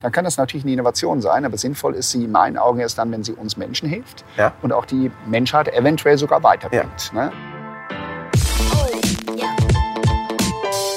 [0.00, 2.98] dann kann das natürlich eine Innovation sein, aber sinnvoll ist sie in meinen Augen erst
[2.98, 4.52] dann, wenn sie uns Menschen hilft ja.
[4.62, 7.10] und auch die Menschheit eventuell sogar weiterbringt.
[7.12, 7.24] Ja.
[7.24, 7.32] Ne?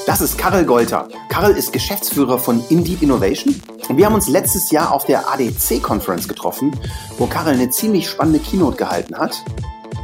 [0.05, 1.07] Das ist Karel Golter.
[1.29, 3.59] Karel ist Geschäftsführer von Indeed Innovation
[3.89, 6.79] und wir haben uns letztes Jahr auf der ADC Conference getroffen,
[7.17, 9.43] wo Karel eine ziemlich spannende Keynote gehalten hat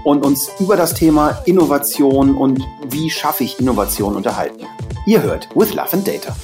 [0.06, 4.66] und uns über das Thema Innovation und wie schaffe ich Innovation unterhalten.
[5.06, 6.36] Ihr hört With Love and Data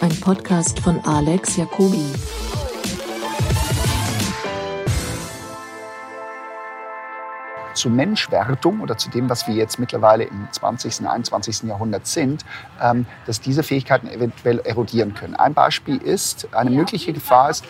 [0.00, 2.04] ein Podcast von Alex Jacobi.
[7.74, 11.00] Zur Menschwertung oder zu dem, was wir jetzt mittlerweile im 20.
[11.00, 11.62] und 21.
[11.68, 12.44] Jahrhundert sind,
[12.82, 15.34] ähm, dass diese Fähigkeiten eventuell erodieren können.
[15.36, 17.64] Ein Beispiel ist, eine mögliche Gefahr ist,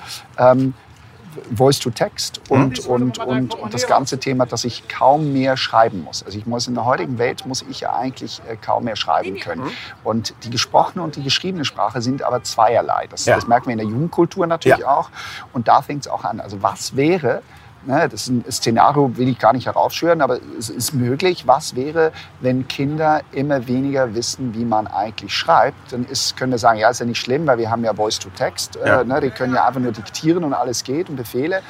[1.37, 2.87] ähm, Voice-to-Text und, hm?
[2.87, 6.23] und, und, und das ganze Thema, dass ich kaum mehr schreiben muss.
[6.23, 9.39] Also ich muss in der heutigen Welt muss ich ja eigentlich äh, kaum mehr schreiben
[9.39, 9.65] können.
[9.65, 9.73] Hm?
[10.05, 13.07] Und die gesprochene und die geschriebene Sprache sind aber zweierlei.
[13.09, 13.35] Das, ja.
[13.35, 14.97] das merken wir in der Jugendkultur natürlich ja.
[14.97, 15.11] auch.
[15.53, 16.41] Und da fängt es auch an.
[16.41, 17.43] Also was wäre,
[17.87, 21.47] Ne, das ist ein Szenario, will ich gar nicht heraufschwören, aber es ist möglich.
[21.47, 25.93] Was wäre, wenn Kinder immer weniger wissen, wie man eigentlich schreibt?
[25.93, 28.77] Dann ist, können wir sagen, ja, ist ja nicht schlimm, weil wir haben ja Voice-to-Text.
[28.77, 29.01] Äh, ja.
[29.01, 31.63] Äh, ne, die können ja einfach nur diktieren und alles geht und Befehle.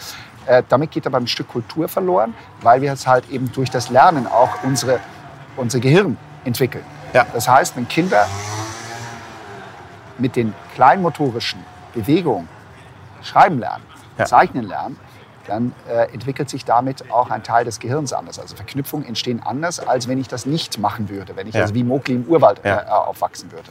[0.47, 3.89] Äh, damit geht aber ein Stück Kultur verloren, weil wir es halt eben durch das
[3.89, 4.99] Lernen auch unsere,
[5.57, 6.85] unser Gehirn entwickeln.
[7.13, 7.25] Ja.
[7.33, 8.27] Das heißt, wenn Kinder
[10.19, 12.49] mit den kleinmotorischen Bewegungen
[13.23, 13.85] schreiben lernen,
[14.19, 14.25] ja.
[14.25, 14.99] zeichnen lernen,
[15.47, 18.39] dann äh, entwickelt sich damit auch ein Teil des Gehirns anders.
[18.39, 21.63] Also Verknüpfungen entstehen anders, als wenn ich das nicht machen würde, wenn ich ja.
[21.63, 22.83] also wie Mowgli im Urwald ja.
[22.83, 23.69] äh, aufwachsen würde.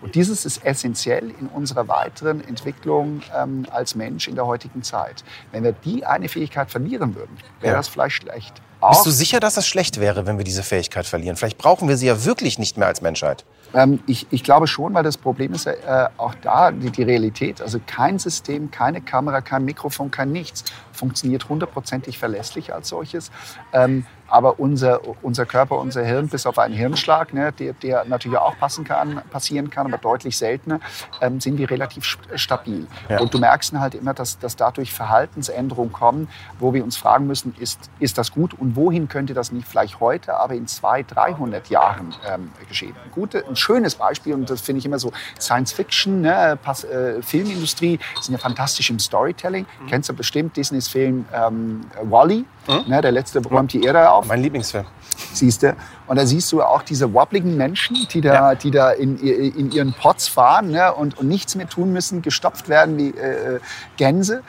[0.00, 5.24] Und dieses ist essentiell in unserer weiteren Entwicklung ähm, als Mensch in der heutigen Zeit.
[5.50, 7.78] Wenn wir die eine Fähigkeit verlieren würden, wäre ja.
[7.78, 8.60] das vielleicht schlecht.
[8.80, 11.36] Auch Bist du sicher, dass das schlecht wäre, wenn wir diese Fähigkeit verlieren?
[11.36, 13.44] Vielleicht brauchen wir sie ja wirklich nicht mehr als Menschheit.
[13.74, 15.76] Ähm, ich, ich, glaube schon, weil das Problem ist äh,
[16.16, 17.60] auch da die, die, Realität.
[17.60, 23.30] Also kein System, keine Kamera, kein Mikrofon, kein nichts funktioniert hundertprozentig verlässlich als solches.
[23.72, 28.38] Ähm, aber unser, unser Körper, unser Hirn, bis auf einen Hirnschlag, ne, der, der natürlich
[28.38, 30.80] auch passen kann, passieren kann, aber deutlich seltener,
[31.20, 32.86] ähm, sind wir relativ stabil.
[33.10, 33.20] Ja.
[33.20, 37.54] Und du merkst halt immer, dass, dass dadurch Verhaltensänderungen kommen, wo wir uns fragen müssen,
[37.58, 41.68] ist, ist das gut und wohin könnte das nicht vielleicht heute, aber in 200, 300
[41.68, 42.94] Jahren ähm, geschehen.
[43.04, 46.84] Ein, gute, ein schönes Beispiel, und das finde ich immer so, Science Fiction, ne, Pass,
[46.84, 49.66] äh, Filmindustrie sind ja fantastisch im Storytelling.
[49.82, 49.86] Mhm.
[49.88, 52.46] Kennst du bestimmt Disneys Film ähm, Wally?
[52.66, 52.84] Mhm.
[52.86, 54.28] Ne, der letzte räumt die Erde auf.
[54.28, 54.86] Mein Lieblingsfilm.
[55.32, 55.76] Siehst du?
[56.06, 58.54] Und da siehst du auch diese wobbligen Menschen, die da, ja.
[58.54, 62.68] die da in, in ihren Pots fahren ne, und, und nichts mehr tun müssen, gestopft
[62.68, 63.60] werden wie äh,
[63.96, 64.42] Gänse.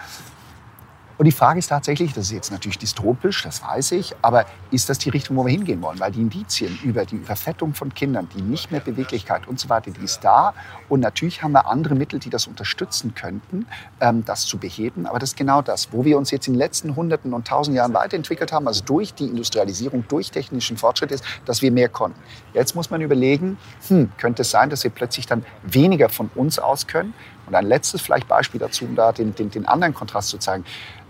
[1.17, 4.89] Und die Frage ist tatsächlich, das ist jetzt natürlich dystopisch, das weiß ich, aber ist
[4.89, 5.99] das die Richtung, wo wir hingehen wollen?
[5.99, 9.91] Weil die Indizien über die Überfettung von Kindern, die nicht mehr Beweglichkeit und so weiter,
[9.91, 10.53] die ist da.
[10.89, 13.67] Und natürlich haben wir andere Mittel, die das unterstützen könnten,
[14.01, 15.05] ähm, das zu beheben.
[15.05, 17.77] Aber das ist genau das, wo wir uns jetzt in den letzten Hunderten und Tausend
[17.77, 22.19] Jahren weiterentwickelt haben, also durch die Industrialisierung, durch technischen Fortschritt ist, dass wir mehr konnten.
[22.53, 23.57] Jetzt muss man überlegen,
[23.87, 27.13] hm, könnte es sein, dass wir plötzlich dann weniger von uns aus können?
[27.45, 30.63] Und ein letztes vielleicht Beispiel dazu, um da den, den, den anderen Kontrast zu zeigen.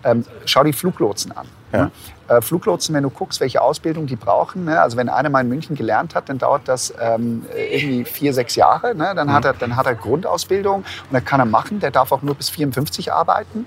[0.03, 1.47] Ähm, schau die Fluglotsen an.
[1.72, 1.91] Ja.
[2.28, 4.80] Äh, Fluglotsen, wenn du guckst, welche Ausbildung die brauchen, ne?
[4.80, 8.56] also wenn einer mal in München gelernt hat, dann dauert das ähm, irgendwie vier, sechs
[8.56, 8.96] Jahre.
[8.96, 9.13] Ne?
[9.16, 9.34] Dann, mhm.
[9.34, 11.80] hat er, dann hat er Grundausbildung und dann kann er machen.
[11.80, 13.66] Der darf auch nur bis 54 arbeiten.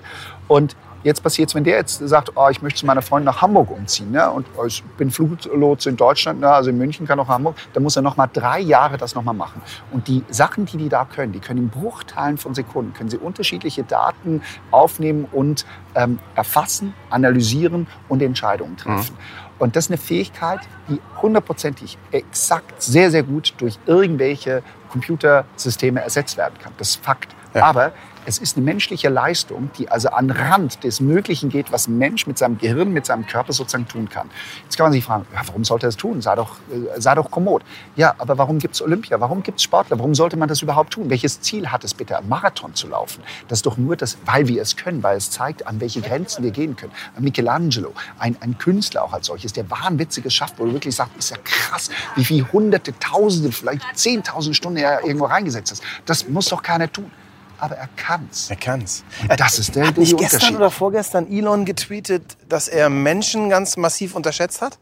[0.49, 3.43] Und Jetzt passiert es, wenn der jetzt sagt, oh, ich möchte zu meiner Freundin nach
[3.43, 4.31] Hamburg umziehen ne?
[4.31, 6.49] und oh, ich bin Fluglotse in Deutschland, ne?
[6.49, 9.23] also in München kann auch Hamburg, dann muss er noch mal drei Jahre das noch
[9.23, 9.63] mal machen.
[9.93, 13.19] Und die Sachen, die die da können, die können in Bruchteilen von Sekunden, können sie
[13.19, 15.65] unterschiedliche Daten aufnehmen und
[15.95, 19.15] ähm, erfassen, analysieren und Entscheidungen treffen.
[19.15, 19.47] Mhm.
[19.59, 26.37] Und das ist eine Fähigkeit, die hundertprozentig exakt sehr, sehr gut durch irgendwelche Computersysteme ersetzt
[26.37, 26.73] werden kann.
[26.79, 27.35] Das ist Fakt.
[27.55, 27.65] Ja.
[27.65, 27.93] Aber
[28.27, 32.27] es ist eine menschliche Leistung, die also an Rand des Möglichen geht, was ein Mensch
[32.27, 34.29] mit seinem Gehirn, mit seinem Körper sozusagen tun kann.
[34.65, 36.21] Jetzt kann man sich fragen, ja, warum sollte er das tun?
[36.21, 37.63] Sei doch, äh, sei doch kommod.
[37.95, 39.21] Ja, aber warum gibt es Olympia?
[39.21, 39.99] Warum gibt es Sportler?
[39.99, 41.09] Warum sollte man das überhaupt tun?
[41.09, 43.23] Welches Ziel hat es bitte, einen Marathon zu laufen?
[43.47, 46.43] Das ist doch nur das, weil wir es können, weil es zeigt, an welche Grenzen
[46.43, 46.93] wir gehen können.
[47.19, 51.31] Michelangelo, ein, ein Künstler auch als solches, der wahnwitziges schafft, wo du wirklich sagst, ist
[51.31, 55.81] ja krass, wie viele hunderte, tausende, vielleicht zehntausend Stunden er irgendwo reingesetzt hat.
[56.07, 57.11] Das muss doch keiner tun
[57.59, 58.51] aber er kann's.
[58.51, 59.05] Er kann's.
[59.29, 63.77] Und das ist der, hat nicht gestern oder vorgestern Elon getweetet, dass er Menschen ganz
[63.77, 64.79] massiv unterschätzt hat?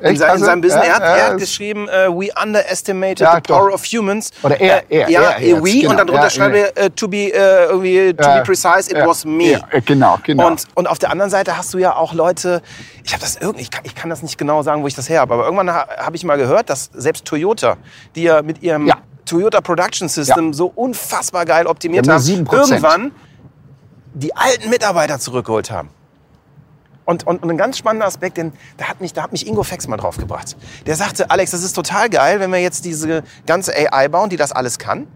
[0.00, 0.86] In, sein, also, in, seinem Business.
[0.86, 3.74] Ja, er, hat, er hat geschrieben, uh, we underestimated ja, the power doch.
[3.76, 4.30] of humans.
[4.42, 5.90] Oder er, er, ja, er, er we genau.
[5.90, 9.24] und dann drunter ja, schreibe uh, to be uh, irgendwie to be precise, it was
[9.24, 9.58] me.
[9.86, 10.48] genau, genau.
[10.48, 12.60] Und, und auf der anderen Seite hast du ja auch Leute,
[13.04, 15.08] ich habe das irgendwie, ich kann, ich kann das nicht genau sagen, wo ich das
[15.08, 17.78] her habe, aber irgendwann habe ich mal gehört, dass selbst Toyota,
[18.14, 18.92] die ja mit ihrem
[19.26, 20.52] Toyota Production System ja.
[20.52, 22.22] so unfassbar geil optimiert haben.
[22.26, 23.12] Irgendwann
[24.14, 25.90] die alten Mitarbeiter zurückgeholt haben.
[27.04, 29.62] Und, und, und ein ganz spannender Aspekt, den, da, hat mich, da hat mich Ingo
[29.62, 30.56] Fex mal drauf gebracht.
[30.86, 34.36] Der sagte, Alex, das ist total geil, wenn wir jetzt diese ganze AI bauen, die
[34.36, 35.06] das alles kann.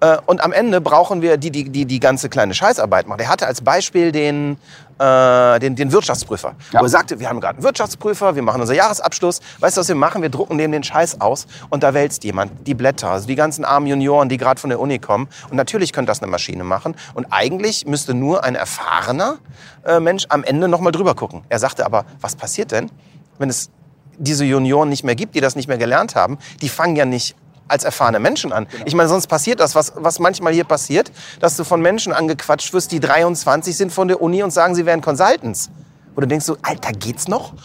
[0.00, 3.20] Äh, und am Ende brauchen wir die, die, die die ganze kleine Scheißarbeit machen.
[3.20, 4.58] Er hatte als Beispiel den,
[4.98, 6.54] äh, den, den Wirtschaftsprüfer.
[6.72, 6.80] Ja.
[6.80, 9.40] Wo er sagte, wir haben gerade einen Wirtschaftsprüfer, wir machen unser Jahresabschluss.
[9.60, 10.20] Weißt du, was wir machen?
[10.20, 13.10] Wir drucken dem den Scheiß aus und da wälzt jemand die Blätter.
[13.10, 15.28] Also die ganzen armen Junioren, die gerade von der Uni kommen.
[15.50, 16.94] Und natürlich könnte das eine Maschine machen.
[17.14, 19.38] Und eigentlich müsste nur ein erfahrener
[19.84, 21.42] äh, Mensch am Ende nochmal drüber gucken.
[21.48, 22.90] Er sagte aber, was passiert denn,
[23.38, 23.70] wenn es
[24.18, 26.38] diese Junioren nicht mehr gibt, die das nicht mehr gelernt haben?
[26.60, 27.34] Die fangen ja nicht
[27.68, 28.66] als erfahrene Menschen an.
[28.70, 28.84] Genau.
[28.86, 31.10] Ich meine, sonst passiert das, was, was manchmal hier passiert,
[31.40, 34.86] dass du von Menschen angequatscht wirst, die 23 sind von der Uni und sagen, sie
[34.86, 35.70] wären Consultants.
[36.14, 37.52] Wo du denkst so, Alter, geht's noch?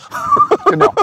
[0.69, 0.93] Genau.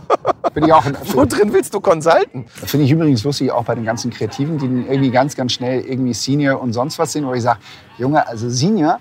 [0.54, 2.46] Bin ich auch in, Wo drin willst du consulten?
[2.58, 5.82] Das finde ich übrigens lustig, auch bei den ganzen Kreativen, die irgendwie ganz, ganz schnell
[5.82, 7.58] irgendwie Senior und sonst was sind, wo ich sage,
[7.98, 8.98] Junge, also Senior,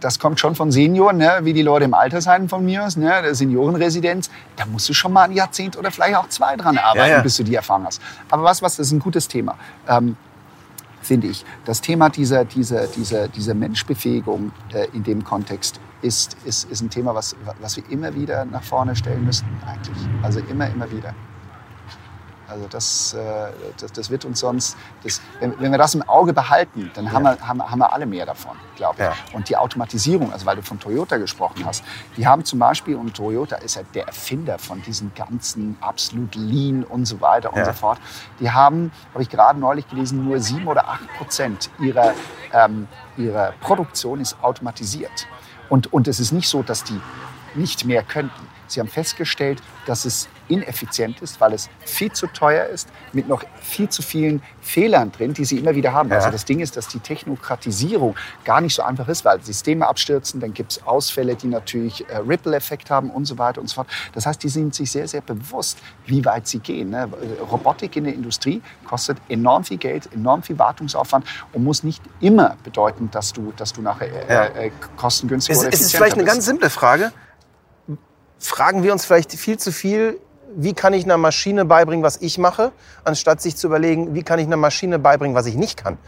[0.00, 1.40] das kommt schon von Senioren, ne?
[1.42, 3.22] wie die Leute im Altersheim von mir aus, ne?
[3.22, 4.30] der Seniorenresidenz.
[4.56, 7.22] Da musst du schon mal ein Jahrzehnt oder vielleicht auch zwei dran arbeiten, ja, ja.
[7.22, 8.00] bis du die erfahren hast.
[8.30, 9.56] Aber was, was, das ist ein gutes Thema.
[9.88, 10.16] Ähm,
[11.02, 11.44] finde ich.
[11.64, 16.90] Das Thema dieser, dieser, dieser, dieser Menschbefähigung äh, in dem Kontext ist, ist, ist ein
[16.90, 19.98] Thema, was, was wir immer wieder nach vorne stellen müssen, eigentlich.
[20.22, 21.14] Also immer, immer wieder.
[22.48, 26.32] Also das, äh, das, das, wird uns sonst, das, wenn, wenn, wir das im Auge
[26.32, 27.36] behalten, dann haben, ja.
[27.36, 29.04] wir, haben, haben wir alle mehr davon, glaube ich.
[29.04, 29.36] Ja.
[29.36, 31.84] Und die Automatisierung, also weil du von Toyota gesprochen hast,
[32.16, 36.84] die haben zum Beispiel, und Toyota ist ja der Erfinder von diesen ganzen absolut Lean
[36.84, 37.66] und so weiter und ja.
[37.66, 37.98] so fort,
[38.40, 42.14] die haben, habe ich gerade neulich gelesen, nur sieben oder acht Prozent ihrer,
[42.52, 45.26] ähm, ihrer Produktion ist automatisiert.
[45.68, 47.00] Und, und es ist nicht so, dass die
[47.54, 48.48] nicht mehr könnten.
[48.66, 53.42] Sie haben festgestellt, dass es ineffizient ist, weil es viel zu teuer ist, mit noch
[53.60, 56.10] viel zu vielen Fehlern drin, die sie immer wieder haben.
[56.10, 56.16] Ja.
[56.16, 60.40] Also das Ding ist, dass die Technokratisierung gar nicht so einfach ist, weil Systeme abstürzen,
[60.40, 63.88] dann gibt es Ausfälle, die natürlich äh, Ripple-Effekt haben und so weiter und so fort.
[64.14, 66.90] Das heißt, die sind sich sehr, sehr bewusst, wie weit sie gehen.
[66.90, 67.08] Ne?
[67.50, 72.56] Robotik in der Industrie kostet enorm viel Geld, enorm viel Wartungsaufwand und muss nicht immer
[72.64, 76.24] bedeuten, dass du, dass du nachher äh, äh, kostengünstig ist, oder Ist es vielleicht eine
[76.24, 77.12] ganz simple Frage?
[78.38, 80.20] fragen wir uns vielleicht viel zu viel,
[80.58, 82.72] wie kann ich einer Maschine beibringen, was ich mache,
[83.04, 85.98] anstatt sich zu überlegen, wie kann ich einer Maschine beibringen, was ich nicht kann.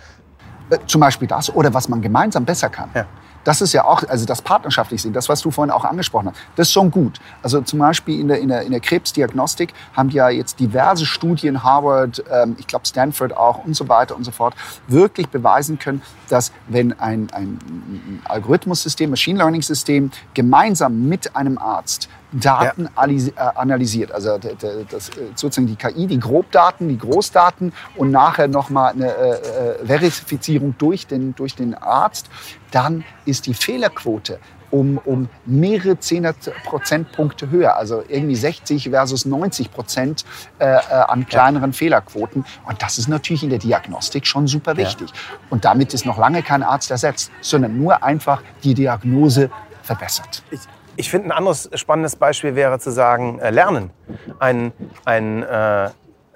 [0.70, 2.90] Äh, zum Beispiel das oder was man gemeinsam besser kann.
[2.94, 3.06] Ja.
[3.44, 6.38] Das ist ja auch, also das partnerschaftlich sind, das, was du vorhin auch angesprochen hast,
[6.56, 7.20] das ist schon gut.
[7.42, 11.62] Also zum Beispiel in der, in der, in der Krebsdiagnostik haben ja jetzt diverse Studien,
[11.62, 14.54] Harvard, ähm, ich glaube Stanford auch und so weiter und so fort,
[14.88, 22.08] wirklich beweisen können, dass wenn ein, ein Algorithmussystem, Machine Learning System gemeinsam mit einem Arzt
[22.32, 23.06] Daten ja.
[23.06, 24.12] Äh, analysiert.
[24.12, 29.82] Also das, äh, sozusagen die KI, die Grobdaten, die Großdaten und nachher nochmal eine äh,
[29.82, 32.28] äh, Verifizierung durch den, durch den Arzt.
[32.70, 34.38] Dann ist die Fehlerquote
[34.70, 36.32] um, um mehrere Zehner
[36.64, 40.24] Prozentpunkte höher, also irgendwie 60 versus 90 Prozent
[40.60, 41.76] äh, an kleineren ja.
[41.76, 42.44] Fehlerquoten.
[42.66, 45.10] Und das ist natürlich in der Diagnostik schon super wichtig.
[45.10, 45.16] Ja.
[45.50, 49.50] Und damit ist noch lange kein Arzt ersetzt, sondern nur einfach die Diagnose
[49.82, 50.44] verbessert.
[50.52, 50.60] Ich
[50.96, 53.90] ich finde, ein anderes spannendes Beispiel wäre zu sagen, äh, Lernen.
[54.38, 54.72] Ein,
[55.04, 55.90] ein äh,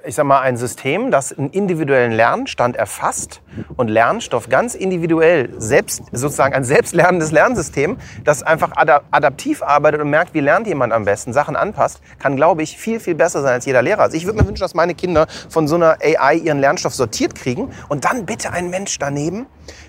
[0.07, 3.41] ich sag mal, ein System, das einen individuellen Lernstand erfasst
[3.77, 10.35] und Lernstoff ganz individuell, selbst, sozusagen ein selbstlernendes Lernsystem, das einfach adaptiv arbeitet und merkt,
[10.35, 13.65] wie lernt jemand am besten, Sachen anpasst, kann, glaube ich, viel, viel besser sein als
[13.65, 14.03] jeder Lehrer.
[14.03, 17.35] Also ich würde mir wünschen, dass meine Kinder von so einer AI ihren Lernstoff sortiert
[17.35, 19.47] kriegen und dann bitte ein Mensch daneben,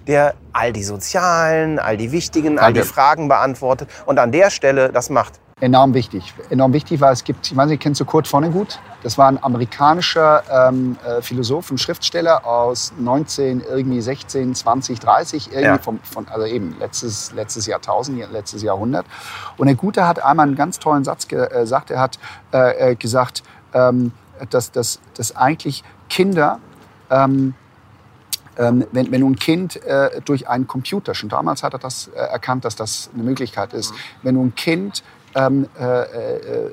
[0.08, 4.92] der all die sozialen, all die wichtigen, all die Fragen beantwortet und an der Stelle
[4.92, 6.34] das macht enorm wichtig.
[6.50, 8.80] Enorm wichtig, weil es gibt, ich weiß nicht, kennst du Kurt Vonnegut?
[9.04, 15.48] Das war ein amerikanischer ähm, äh, Philosoph und Schriftsteller aus 19, irgendwie 16, 20, 30,
[15.48, 15.78] irgendwie ja.
[15.78, 19.06] vom, von, also eben letztes, letztes Jahrtausend, letztes Jahrhundert.
[19.58, 21.90] Und der Gute hat einmal einen ganz tollen Satz äh, gesagt.
[21.90, 22.20] Er hat
[22.54, 23.44] äh, äh, gesagt,
[23.74, 24.12] ähm,
[24.50, 26.60] dass, dass, dass eigentlich Kinder
[27.10, 27.54] ähm,
[28.58, 32.20] ähm, wenn, wenn ein Kind äh, durch einen Computer, schon damals hat er das äh,
[32.20, 33.98] erkannt, dass das eine Möglichkeit ist, mhm.
[34.24, 35.04] wenn du ein Kind
[35.36, 36.72] ähm, äh, äh, äh,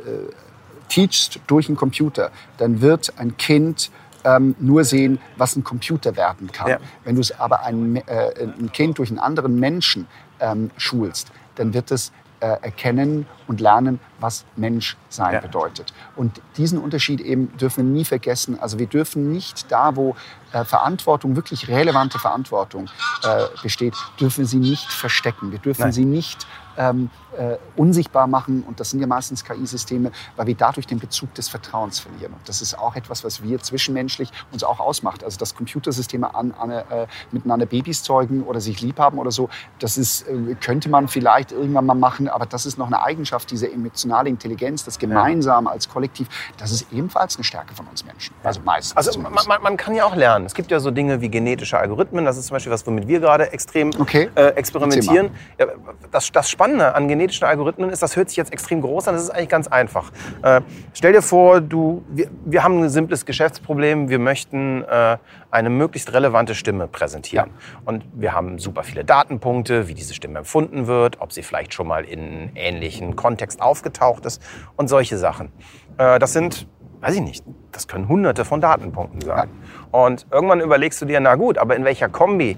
[0.88, 3.90] teachst durch einen Computer, dann wird ein Kind
[4.25, 6.69] ähm, nur sehen, was ein Computer werden kann.
[6.69, 6.78] Ja.
[7.04, 10.07] Wenn du es aber ein, äh, ein, Kind durch einen anderen Menschen
[10.40, 15.40] ähm, schulst, dann wird es äh, erkennen und lernen, was Mensch sein ja.
[15.40, 15.92] bedeutet.
[16.16, 18.59] Und diesen Unterschied eben dürfen wir nie vergessen.
[18.61, 20.16] Also wir dürfen nicht da, wo
[20.52, 22.88] äh, Verantwortung, wirklich relevante Verantwortung
[23.25, 25.52] äh, besteht, dürfen sie nicht verstecken.
[25.52, 25.92] Wir dürfen Nein.
[25.92, 28.64] sie nicht ähm, äh, unsichtbar machen.
[28.67, 32.33] Und das sind ja meistens KI-Systeme, weil wir dadurch den Bezug des Vertrauens verlieren.
[32.33, 35.25] Und das ist auch etwas, was wir zwischenmenschlich uns auch ausmacht.
[35.25, 39.49] Also dass Computersysteme an, an, äh, miteinander Babys zeugen oder sich lieb haben oder so,
[39.79, 43.50] das ist, äh, könnte man vielleicht irgendwann mal machen, aber das ist noch eine Eigenschaft
[43.50, 48.35] dieser emotionale Intelligenz, das Gemeinsame als Kollektiv, das ist ebenfalls eine Stärke von uns Menschen.
[48.43, 48.97] Also meistens.
[48.97, 50.47] Also man, man, man kann ja auch lernen.
[50.47, 52.25] Es gibt ja so Dinge wie genetische Algorithmen.
[52.25, 54.31] Das ist zum Beispiel was, womit wir gerade extrem Okay.
[54.35, 55.31] äh, experimentieren.
[55.59, 55.67] Ja,
[56.11, 59.25] das, das Spannende an genetischen Algorithmen ist, das hört sich jetzt extrem groß an, das
[59.25, 60.12] ist eigentlich ganz einfach.
[60.42, 60.61] Äh,
[60.95, 65.16] stell dir vor, du, wir, wir haben ein simples Geschäftsproblem, wir möchten äh,
[65.50, 67.50] eine möglichst relevante Stimme präsentieren.
[67.85, 71.88] Und wir haben super viele Datenpunkte, wie diese Stimme empfunden wird, ob sie vielleicht schon
[71.88, 74.40] mal in ähnlichen Kontext aufgetaucht ist
[74.76, 75.50] und solche Sachen.
[75.99, 76.69] Äh, das sind,
[77.00, 79.49] weiß ich nicht, das können hunderte von Datenpunkten sein.
[79.90, 82.57] Und irgendwann überlegst du dir, na gut, aber in welcher Kombi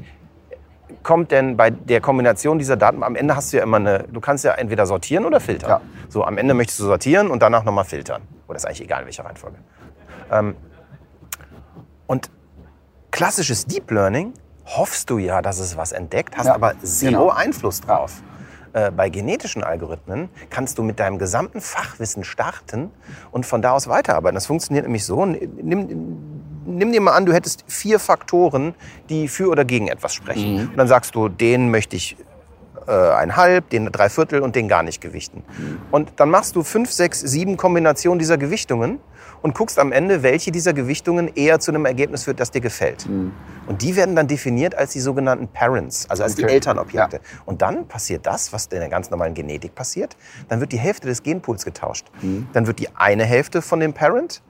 [1.03, 4.21] kommt denn bei der Kombination dieser Daten, am Ende hast du ja immer eine, du
[4.21, 5.71] kannst ja entweder sortieren oder filtern.
[5.71, 5.81] Ja.
[6.09, 8.23] So, am Ende möchtest du sortieren und danach nochmal filtern.
[8.49, 9.57] Oder ist eigentlich egal, in welcher Reihenfolge.
[10.31, 10.57] Ähm,
[12.07, 12.31] und
[13.11, 14.35] klassisches Deep Learning
[14.67, 17.31] hoffst du ja, dass es was entdeckt, hast Ja, aber zero genau.
[17.31, 18.23] Einfluss drauf.
[18.73, 22.91] Äh, bei genetischen Algorithmen kannst du mit deinem gesamten Fachwissen starten
[23.31, 24.35] und von da aus weiterarbeiten.
[24.35, 25.25] Das funktioniert nämlich so.
[25.25, 26.34] Nimm,
[26.67, 28.75] nimm dir mal an, du hättest vier Faktoren,
[29.09, 30.69] die für oder gegen etwas sprechen.
[30.71, 32.17] Und dann sagst du, den möchte ich
[32.87, 35.43] äh, ein Halb, den drei Viertel und den gar nicht gewichten.
[35.91, 38.99] Und dann machst du fünf, sechs, sieben Kombinationen dieser Gewichtungen
[39.43, 43.07] und guckst am Ende, welche dieser Gewichtungen eher zu einem Ergebnis führt, das dir gefällt.
[43.67, 46.55] Und die werden dann definiert als die sogenannten Parents, also als die Okay.
[46.55, 47.21] Elternobjekte.
[47.45, 50.17] Und dann passiert das, was in der ganz normalen Genetik passiert.
[50.49, 52.07] Dann wird die Hälfte des Genpools getauscht.
[52.55, 54.43] Dann wird die eine Hälfte von dem Parent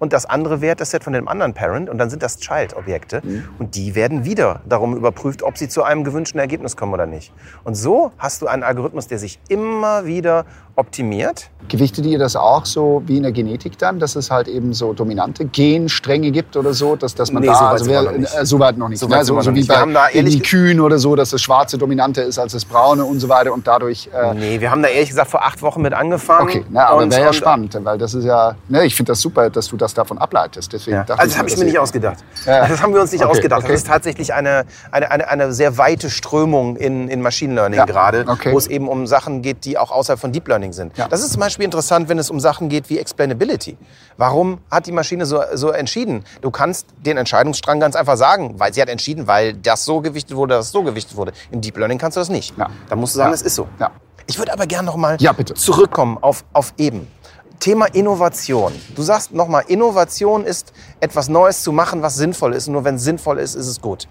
[0.00, 3.22] und das andere Werteset von dem anderen Parent und dann sind das Child-Objekte
[3.60, 7.32] und die werden wieder darum überprüft, ob sie zu einem gewünschten Ergebnis kommen oder nicht.
[7.62, 10.44] Und so hast du einen Algorithmus, der sich immer wieder
[10.76, 11.50] optimiert.
[11.68, 14.94] Gewichtet ihr das auch so wie in der Genetik dann, dass es halt eben so
[14.94, 18.12] dominante Genstränge gibt oder so, dass, dass man Nee, da, so weit also wer- noch
[18.12, 18.34] nicht.
[18.38, 19.16] äh, so weit noch nicht, So ne?
[19.24, 19.68] so, so noch wie nicht.
[19.68, 23.04] Wir bei da den Kühen oder so, dass das Schwarze dominanter ist als das Braune
[23.04, 25.82] und so weiter und dadurch äh, Nee, wir haben da ehrlich gesagt vor acht Wochen
[25.82, 26.48] mit angefangen.
[26.48, 29.50] Okay, na, aber wäre ja spannend, weil das ist ja, ne, ich finde das super,
[29.50, 30.72] dass du das davon ableitest.
[30.72, 31.04] Deswegen Ja.
[31.08, 32.18] Also das habe ich mir nicht ausgedacht.
[32.46, 32.66] Ja.
[32.68, 33.60] Das haben wir uns nicht Okay, ausgedacht.
[33.62, 33.72] okay.
[33.72, 37.84] Das ist tatsächlich eine, eine, eine, eine sehr weite Strömung in, in Machine Learning Ja,
[37.84, 38.52] gerade, okay.
[38.52, 40.92] wo es eben um Sachen geht, die auch außerhalb von Deep Learning sind.
[41.10, 43.76] Das ist zum Beispiel interessant, wenn es um Sachen geht wie Explainability.
[44.16, 46.24] Warum hat die Maschine so, so entschieden?
[46.42, 50.36] Du kannst den Entscheidungsstrang ganz einfach sagen, weil sie hat entschieden, weil das so gewichtet
[50.36, 51.32] wurde, das so gewichtet wurde.
[51.50, 52.56] Im Deep Learning kannst du das nicht.
[52.58, 52.68] Ja.
[52.88, 53.66] Da musst du sagen, es ist so.
[54.26, 55.54] Ich würde aber gerne noch mal Ja, bitte.
[55.54, 57.08] zurückkommen auf, auf eben.
[57.60, 58.72] Thema Innovation.
[58.96, 62.68] Du sagst nochmal, Innovation ist etwas Neues zu machen, was sinnvoll ist.
[62.68, 64.08] Nur wenn es sinnvoll ist, ist es gut.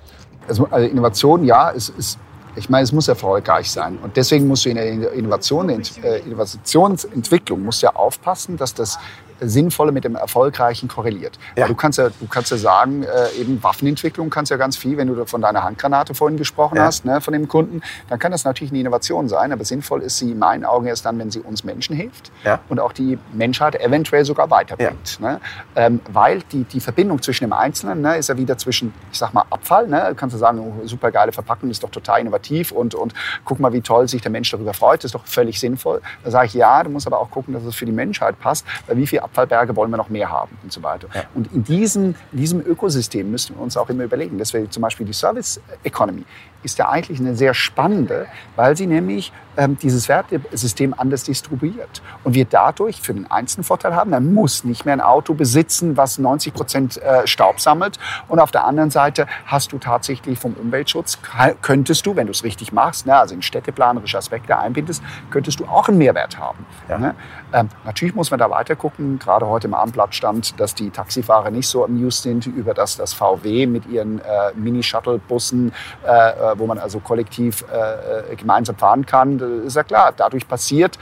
[0.48, 2.20] Also, also Innovation, ja, es ist,
[2.56, 3.98] ich meine, es muss erfolgreich sein.
[4.02, 8.98] Und deswegen musst du in der Innovation, äh, Innovationsentwicklung, musst ja aufpassen, dass das
[9.42, 11.38] Sinnvolle mit dem Erfolgreichen korreliert.
[11.56, 11.64] Ja.
[11.64, 14.98] Weil du kannst ja, du kannst ja sagen, äh, eben Waffenentwicklung kannst ja ganz viel,
[14.98, 16.84] wenn du von deiner Handgranate vorhin gesprochen Ja.
[16.86, 20.18] hast, ne, von dem Kunden, dann kann das natürlich eine Innovation sein, aber sinnvoll ist
[20.18, 22.60] sie in meinen Augen erst dann, wenn sie uns Menschen hilft Ja.
[22.70, 25.20] und auch die Menschheit eventuell sogar weiterbringt.
[25.20, 25.40] Ne?
[25.76, 29.34] Ähm, weil die, die Verbindung zwischen dem Einzelnen ne, ist ja wieder zwischen, ich sag
[29.34, 29.88] mal, Abfall.
[29.88, 30.14] Ne?
[30.16, 33.14] Kannst du sagen, oh, super geile Verpackung, ist doch total innovativ und, und
[33.46, 36.02] guck mal, wie toll sich der Mensch darüber freut, ist doch völlig sinnvoll.
[36.24, 38.66] Da sage ich, ja, du musst aber auch gucken, dass es für die Menschheit passt,
[38.88, 41.08] weil wie viele Abfallberge wollen wir noch mehr haben und so weiter.
[41.36, 44.38] Und in diesem, in diesem Ökosystem müssen wir uns auch immer überlegen.
[44.38, 46.24] Deswegen zum Beispiel die Service Economy
[46.64, 52.02] ist ja eigentlich eine sehr spannende, weil sie nämlich ähm, dieses Wertesystem anders distribuiert.
[52.24, 55.98] Und wir dadurch für den einzelnen Vorteil haben, er muss nicht mehr ein Auto besitzen,
[55.98, 58.00] was 90 Prozent äh, Staub sammelt.
[58.28, 61.20] Und auf der anderen Seite hast du tatsächlich vom Umweltschutz,
[61.62, 65.66] könntest du, wenn du es richtig machst, ne, also in städteplanerische Aspekte einbindest, könntest du
[65.66, 66.66] auch einen Mehrwert haben.
[66.88, 67.16] Ne?
[67.52, 69.20] Ähm, natürlich muss man da weiter gucken.
[69.20, 73.14] Gerade heute im Abendblatt stand, dass die Taxifahrer nicht so amused sind über das, das
[73.14, 75.74] VW mit ihren äh, Mini-Shuttle-Bussen,
[76.06, 79.38] äh, wo man also kollektiv äh, äh, gemeinsam fahren kann.
[79.38, 80.98] Das ist ja klar, dadurch passiert,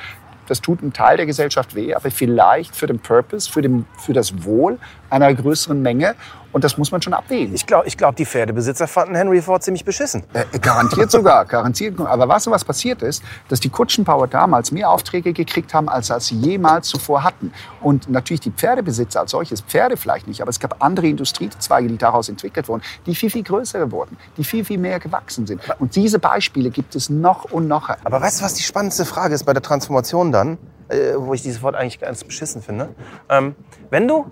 [0.47, 4.13] das tut einem Teil der Gesellschaft weh, aber vielleicht für den Purpose, für, den, für
[4.13, 6.15] das Wohl einer größeren Menge.
[6.51, 7.53] Und das muss man schon abwägen.
[7.53, 10.23] Ich glaube, ich glaub, die Pferdebesitzer fanden Henry Ford ziemlich beschissen.
[10.33, 11.99] Äh, Garantiert sogar, garantiert.
[11.99, 13.23] Aber weißt du, was passiert ist?
[13.49, 17.53] Dass die Kutschenbauer damals mehr Aufträge gekriegt haben, als, als sie jemals zuvor hatten.
[17.81, 21.97] Und natürlich die Pferdebesitzer als solches, Pferde vielleicht nicht, aber es gab andere Industriezweige, die
[21.97, 25.61] daraus entwickelt wurden, die viel, viel größer wurden, die viel, viel mehr gewachsen sind.
[25.79, 27.89] Und diese Beispiele gibt es noch und noch.
[28.03, 30.57] Aber weißt du, was die spannendste Frage ist bei der Transformation dann?
[30.89, 32.95] Äh, wo ich dieses Wort eigentlich ganz beschissen finde.
[33.27, 33.55] Ähm,
[33.89, 34.31] wenn du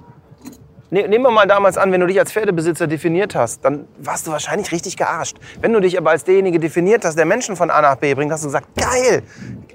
[0.91, 4.31] nehmen wir mal damals an, wenn du dich als Pferdebesitzer definiert hast, dann warst du
[4.31, 5.37] wahrscheinlich richtig gearscht.
[5.61, 8.31] Wenn du dich aber als derjenige definiert hast, der Menschen von A nach B bringt,
[8.31, 9.23] hast du gesagt, geil,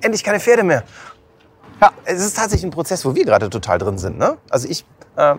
[0.00, 0.84] endlich keine Pferde mehr.
[1.80, 4.18] Ja, es ist tatsächlich ein Prozess, wo wir gerade total drin sind.
[4.18, 4.36] Ne?
[4.50, 4.84] Also ich,
[5.16, 5.34] äh,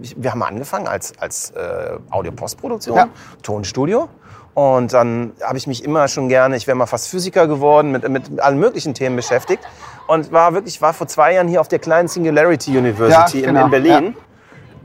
[0.00, 3.08] ich, wir haben angefangen als, als äh, Audio-Postproduktion, Ja.
[3.42, 4.08] Tonstudio.
[4.54, 8.08] Und dann habe ich mich immer schon gerne, ich wäre mal fast Physiker geworden, mit,
[8.08, 9.62] mit allen möglichen Themen beschäftigt.
[10.06, 13.54] Und war wirklich, war vor zwei Jahren hier auf der kleinen Singularity University Ja, in,
[13.54, 14.16] genau, in Berlin.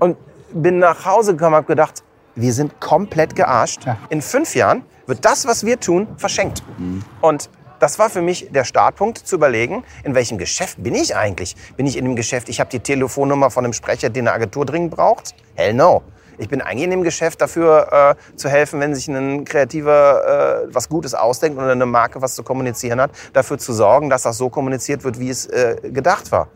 [0.01, 0.17] Und
[0.51, 2.03] bin nach Hause gekommen und habe gedacht,
[2.33, 3.85] wir sind komplett gearscht.
[3.85, 3.97] Ja.
[4.09, 6.63] In fünf Jahren wird das, was wir tun, verschenkt.
[6.79, 7.03] Mhm.
[7.21, 11.55] Und das war für mich der Startpunkt zu überlegen, in welchem Geschäft bin ich eigentlich?
[11.77, 14.65] Bin ich in dem Geschäft, ich habe die Telefonnummer von einem Sprecher, den eine Agentur
[14.65, 15.35] dringend braucht?
[15.53, 16.01] Hell no.
[16.39, 20.73] Ich bin eigentlich in dem Geschäft dafür äh, zu helfen, wenn sich ein Kreativer äh,
[20.73, 24.37] was Gutes ausdenkt oder eine Marke was zu kommunizieren hat, dafür zu sorgen, dass das
[24.37, 26.47] so kommuniziert wird, wie es äh, gedacht war.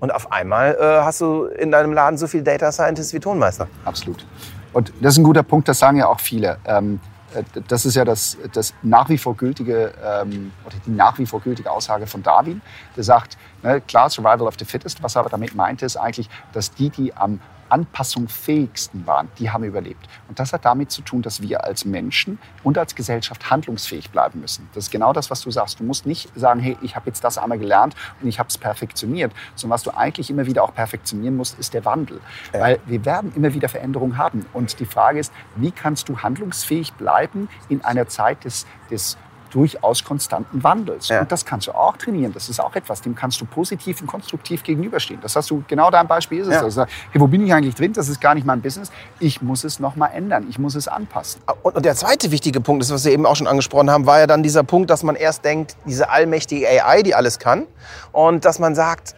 [0.00, 3.66] Und auf einmal äh, hast du in deinem Laden so viel Data Scientist wie Tonmeister.
[3.84, 4.26] Absolut.
[4.72, 6.58] Und das ist ein guter Punkt, das sagen ja auch viele.
[6.66, 7.00] Ähm,
[7.34, 11.26] äh, das ist ja das, das nach wie vor gültige, ähm, oder die nach wie
[11.26, 12.60] vor gültige Aussage von Darwin,
[12.94, 16.28] der sagt, ne, klar, Survival of the Fittest, was er aber damit meinte, ist eigentlich,
[16.52, 20.08] dass die, die am anpassungsfähigsten waren, die haben überlebt.
[20.28, 24.40] Und das hat damit zu tun, dass wir als Menschen und als Gesellschaft handlungsfähig bleiben
[24.40, 24.68] müssen.
[24.74, 25.80] Das ist genau das, was du sagst.
[25.80, 28.58] Du musst nicht sagen, hey, ich habe jetzt das einmal gelernt und ich habe es
[28.58, 32.20] perfektioniert, sondern was du eigentlich immer wieder auch perfektionieren musst, ist der Wandel.
[32.52, 34.46] Weil wir werden immer wieder Veränderungen haben.
[34.52, 39.16] Und die Frage ist, wie kannst du handlungsfähig bleiben in einer Zeit des, des
[39.50, 41.08] durchaus konstanten Wandels.
[41.08, 41.20] Ja.
[41.20, 42.32] Und das kannst du auch trainieren.
[42.32, 45.20] Das ist auch etwas, dem kannst du positiv und konstruktiv gegenüberstehen.
[45.20, 46.54] Das hast du, genau dein Beispiel ist es.
[46.54, 46.62] Ja.
[46.62, 47.92] Also, hey, wo bin ich eigentlich drin?
[47.92, 48.90] Das ist gar nicht mein Business.
[49.20, 50.46] Ich muss es nochmal ändern.
[50.48, 51.40] Ich muss es anpassen.
[51.62, 54.18] Und, und der zweite wichtige Punkt ist, was wir eben auch schon angesprochen haben, war
[54.18, 57.66] ja dann dieser Punkt, dass man erst denkt, diese allmächtige AI, die alles kann,
[58.12, 59.14] und dass man sagt,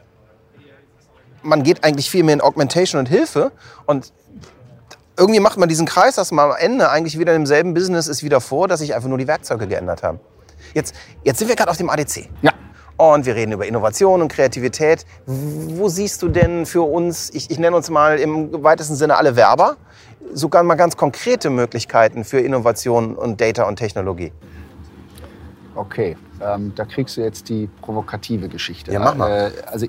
[1.42, 3.52] man geht eigentlich viel mehr in Augmentation und Hilfe
[3.87, 4.12] und
[5.18, 8.22] irgendwie macht man diesen Kreis, dass man am Ende eigentlich wieder im selben Business ist
[8.22, 10.20] wieder vor, dass sich einfach nur die Werkzeuge geändert haben.
[10.75, 10.94] Jetzt,
[11.25, 12.28] jetzt sind wir gerade auf dem ADC.
[12.42, 12.52] Ja.
[12.96, 15.04] Und wir reden über Innovation und Kreativität.
[15.26, 19.37] Wo siehst du denn für uns, ich, ich nenne uns mal im weitesten Sinne alle
[19.37, 19.76] Werber,
[20.32, 24.32] sogar mal ganz konkrete Möglichkeiten für Innovation und Data und Technologie?
[25.76, 28.92] Okay, ähm, da kriegst du jetzt die provokative Geschichte.
[28.92, 29.52] Ja, mach mal.
[29.52, 29.87] Äh, also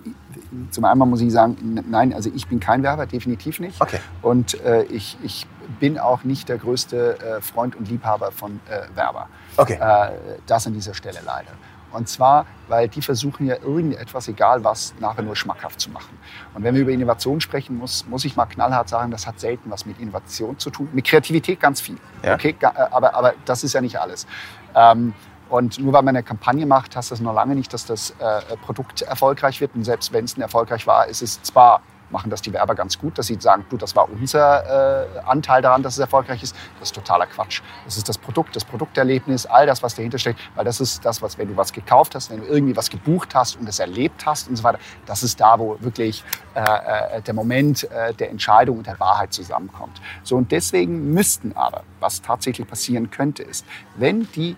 [0.72, 3.80] zum einen muss ich sagen, nein, also ich bin kein Werber, definitiv nicht.
[3.82, 4.00] Okay.
[4.22, 5.46] Und äh, ich, ich
[5.80, 9.30] bin auch nicht der größte äh, Freund und Liebhaber von äh, Werber.
[9.58, 9.78] Okay.
[9.80, 11.52] Äh, das an dieser Stelle leider.
[11.92, 16.18] Und zwar, weil die versuchen ja irgendetwas, egal was, nachher nur schmackhaft zu machen.
[16.54, 19.72] Und wenn wir über Innovation sprechen, muss, muss ich mal knallhart sagen, das hat selten
[19.72, 20.90] was mit Innovation zu tun.
[20.94, 21.98] Mit Kreativität ganz viel.
[22.24, 22.36] Ja.
[22.36, 24.28] Okay, äh, aber, aber das ist ja nicht alles.
[24.76, 25.14] Ähm,
[25.50, 28.56] und nur weil man eine Kampagne macht, heißt das noch lange nicht, dass das äh,
[28.58, 29.76] Produkt erfolgreich wird.
[29.76, 31.82] Und selbst wenn es ein erfolgreich war, ist es zwar,
[32.12, 35.62] machen das die Werber ganz gut, dass sie sagen, du, das war unser äh, Anteil
[35.62, 36.56] daran, dass es erfolgreich ist.
[36.80, 37.62] Das ist totaler Quatsch.
[37.86, 40.40] Das ist das Produkt, das Produkterlebnis, all das, was dahinter steckt.
[40.56, 43.34] Weil das ist das, was, wenn du was gekauft hast, wenn du irgendwie was gebucht
[43.34, 47.22] hast und es erlebt hast und so weiter, das ist da, wo wirklich äh, äh,
[47.22, 50.00] der Moment äh, der Entscheidung und der Wahrheit zusammenkommt.
[50.24, 54.56] So, und deswegen müssten aber, was tatsächlich passieren könnte, ist, wenn die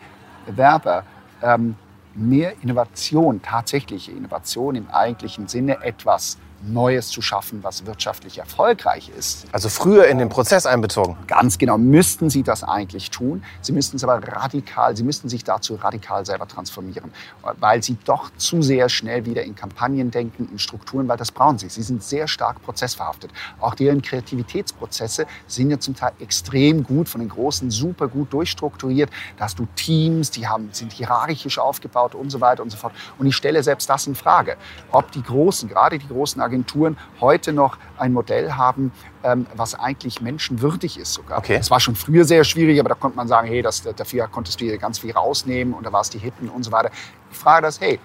[0.48, 1.04] Werber
[1.42, 1.76] ähm,
[2.14, 9.46] mehr Innovation, tatsächliche Innovation im eigentlichen Sinne, etwas Neues zu schaffen, was wirtschaftlich erfolgreich ist.
[9.52, 11.18] Also früher in den Prozess einbezogen.
[11.28, 13.44] Ganz genau müssten sie das eigentlich tun.
[13.62, 17.12] Sie müssten es aber radikal, sie müssten sich dazu radikal selber transformieren,
[17.60, 21.58] weil sie doch zu sehr schnell wieder in Kampagnen denken, in Strukturen, weil das brauchen
[21.58, 21.70] sie.
[21.70, 23.32] Sie sind sehr stark prozessverhaftet.
[23.60, 29.10] Auch deren Kreativitätsprozesse sind ja zum Teil extrem gut, von den Großen super gut durchstrukturiert.
[29.38, 32.94] Da hast du Teams, die haben, sind hierarchisch aufgebaut und so weiter und so fort.
[33.18, 34.58] Und ich stelle selbst das in Frage,
[34.92, 36.51] ob die Großen, gerade die großen Agenturen,
[37.20, 38.92] heute noch ein Modell haben,
[39.24, 41.40] ähm, was eigentlich menschenwürdig ist sogar.
[41.40, 41.58] Okay.
[41.58, 44.60] Das war schon früher sehr schwierig, aber da konnte man sagen, hey, das, dafür konntest
[44.62, 46.92] du hier ganz viel rausnehmen und da war es die Hitten und so weiter.
[47.32, 48.00] Ich frage das, hey,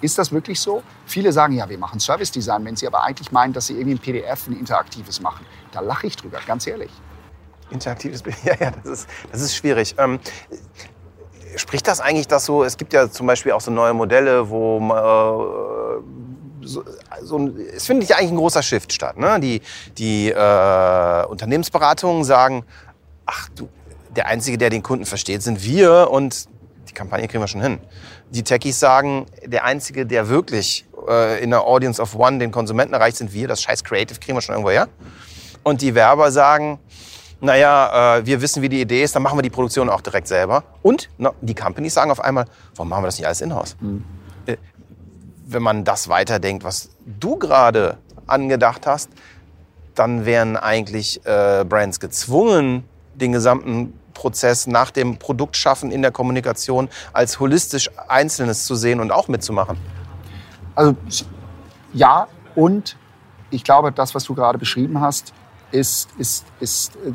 [0.00, 0.82] ist das wirklich so?
[1.06, 3.94] Viele sagen, ja, wir machen Service Design, wenn sie aber eigentlich meinen, dass sie irgendwie
[3.94, 5.46] ein PDF, ein interaktives machen.
[5.72, 6.90] Da lache ich drüber, ganz ehrlich.
[7.70, 8.22] Interaktives.
[8.44, 9.94] Ja, ja, das ist, das ist schwierig.
[9.98, 10.20] Ähm,
[11.56, 12.62] spricht das eigentlich das so?
[12.62, 16.02] Es gibt ja zum Beispiel auch so neue Modelle, wo äh,
[16.66, 16.84] so,
[17.22, 19.16] so es findet ja eigentlich ein großer Shift statt.
[19.16, 19.40] Ne?
[19.40, 19.62] Die,
[19.96, 22.64] die äh, Unternehmensberatungen sagen,
[23.24, 23.68] ach du,
[24.14, 26.48] der Einzige, der den Kunden versteht, sind wir und
[26.88, 27.78] die Kampagne kriegen wir schon hin.
[28.30, 32.94] Die Techies sagen, der Einzige, der wirklich äh, in der Audience of One den Konsumenten
[32.94, 33.48] erreicht, sind wir.
[33.48, 34.88] Das scheiß Creative kriegen wir schon irgendwo her.
[35.62, 36.78] Und die Werber sagen,
[37.40, 40.28] naja, äh, wir wissen, wie die Idee ist, dann machen wir die Produktion auch direkt
[40.28, 40.64] selber.
[40.82, 43.76] Und na, die Companies sagen auf einmal, warum machen wir das nicht alles in-house?
[43.82, 44.00] Äh,
[45.46, 49.10] wenn man das weiterdenkt, was du gerade angedacht hast,
[49.94, 56.88] dann wären eigentlich äh, Brands gezwungen, den gesamten Prozess nach dem Produktschaffen in der Kommunikation
[57.12, 59.78] als holistisch Einzelnes zu sehen und auch mitzumachen.
[60.74, 60.96] Also
[61.92, 62.96] ja, und
[63.50, 65.32] ich glaube, das, was du gerade beschrieben hast,
[65.70, 67.12] ist, ist, ist, äh,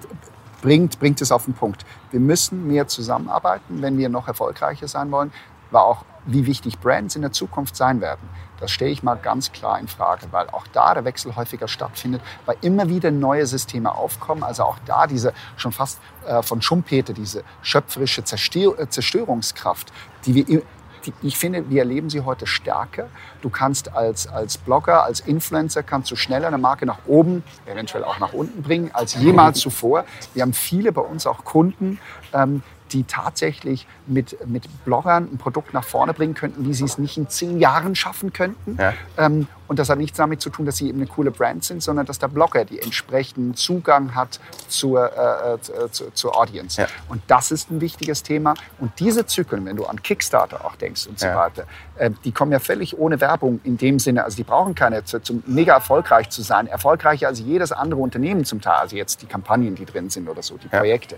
[0.62, 1.86] bringt, bringt es auf den Punkt.
[2.12, 5.32] Wir müssen mehr zusammenarbeiten, wenn wir noch erfolgreicher sein wollen,
[5.72, 8.30] aber auch wie wichtig Brands in der Zukunft sein werden.
[8.60, 12.22] Das stelle ich mal ganz klar in Frage, weil auch da der Wechsel häufiger stattfindet,
[12.46, 14.44] weil immer wieder neue Systeme aufkommen.
[14.44, 19.92] Also auch da diese schon fast äh, von Schumpeter, diese schöpferische äh, Zerstörungskraft,
[20.26, 20.62] die wir
[21.06, 23.08] die, ich finde, wir erleben sie heute stärker.
[23.42, 28.04] Du kannst als, als Blogger, als Influencer, kannst du schneller eine Marke nach oben, eventuell
[28.04, 30.06] auch nach unten bringen, als jemals zuvor.
[30.34, 32.00] Wir haben viele bei uns auch Kunden,
[32.34, 32.62] ähm,
[32.94, 37.18] die tatsächlich mit, mit Bloggern ein Produkt nach vorne bringen könnten, wie sie es nicht
[37.18, 38.78] in zehn Jahren schaffen könnten.
[38.80, 38.94] Ja.
[39.18, 41.82] Ähm, und das hat nichts damit zu tun, dass sie eben eine coole Brand sind,
[41.82, 46.82] sondern dass der Blogger die entsprechenden Zugang hat zur, äh, äh zu, zur Audience.
[46.82, 46.88] Ja.
[47.08, 48.54] Und das ist ein wichtiges Thema.
[48.80, 51.38] Und diese Zyklen, wenn du an Kickstarter auch denkst und so Ja.
[51.38, 54.26] weiter, äh, die kommen ja völlig ohne Werbung in dem Sinne.
[54.26, 56.68] Also die brauchen keine, zu, zum mega erfolgreich zu sein.
[56.68, 58.76] Erfolgreicher als jedes andere Unternehmen zum Teil.
[58.76, 60.80] Also jetzt die Kampagnen, die drin sind oder so, die Ja.
[60.80, 61.16] Projekte.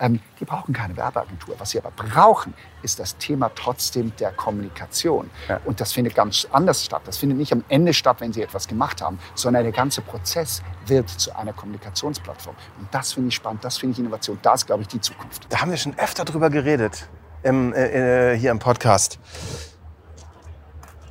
[0.00, 1.54] Ähm, die brauchen keine Werbeagentur.
[1.58, 5.30] Was sie aber brauchen, ist das Thema trotzdem der Kommunikation.
[5.64, 7.02] Und das findet ganz anders statt.
[7.04, 7.62] Das findet nicht am
[7.92, 12.56] Ende statt, wenn sie etwas gemacht haben, sondern der ganze Prozess wird zu einer Kommunikationsplattform.
[12.78, 14.38] Und das finde ich spannend, das finde ich Innovation.
[14.42, 15.46] Das ist, glaube ich, die Zukunft.
[15.50, 17.06] Da haben wir schon öfter drüber geredet
[17.42, 19.18] im, äh, äh, hier im Podcast.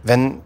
[0.04, 0.42] Wenn,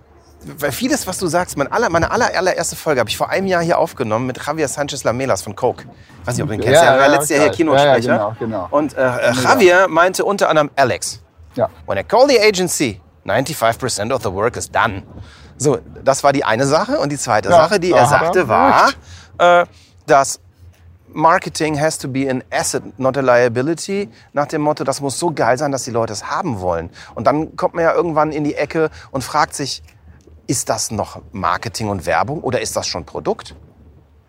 [0.60, 3.48] weil vieles, was du sagst, mein aller, meine aller, allererste Folge habe ich vor einem
[3.48, 5.86] Jahr hier aufgenommen mit Javier Sanchez Lamelas von Coke.
[6.22, 6.82] Ich weiß nicht, ob du ihn kennst.
[6.82, 7.52] Ja, er war ja, letztes Jahr hier.
[7.52, 8.10] Kinosprecher.
[8.10, 8.68] Ja, ja, genau, genau.
[8.72, 11.22] Und äh, äh, Javier meinte unter anderem Alex.
[11.56, 11.70] Ja.
[11.86, 15.04] When I call the agency, 95% of the work is done.
[15.58, 17.00] So, das war die eine Sache.
[17.00, 18.92] Und die zweite Ja, Sache, die er er sagte, war,
[19.38, 19.66] äh,
[20.06, 20.40] dass
[21.14, 24.10] Marketing has to be an asset, not a liability.
[24.34, 26.90] Nach dem Motto, das muss so geil sein, dass die Leute es haben wollen.
[27.16, 29.82] Und dann kommt man ja irgendwann in die Ecke und fragt sich,
[30.48, 33.56] ist das noch Marketing und Werbung oder ist das schon Produkt?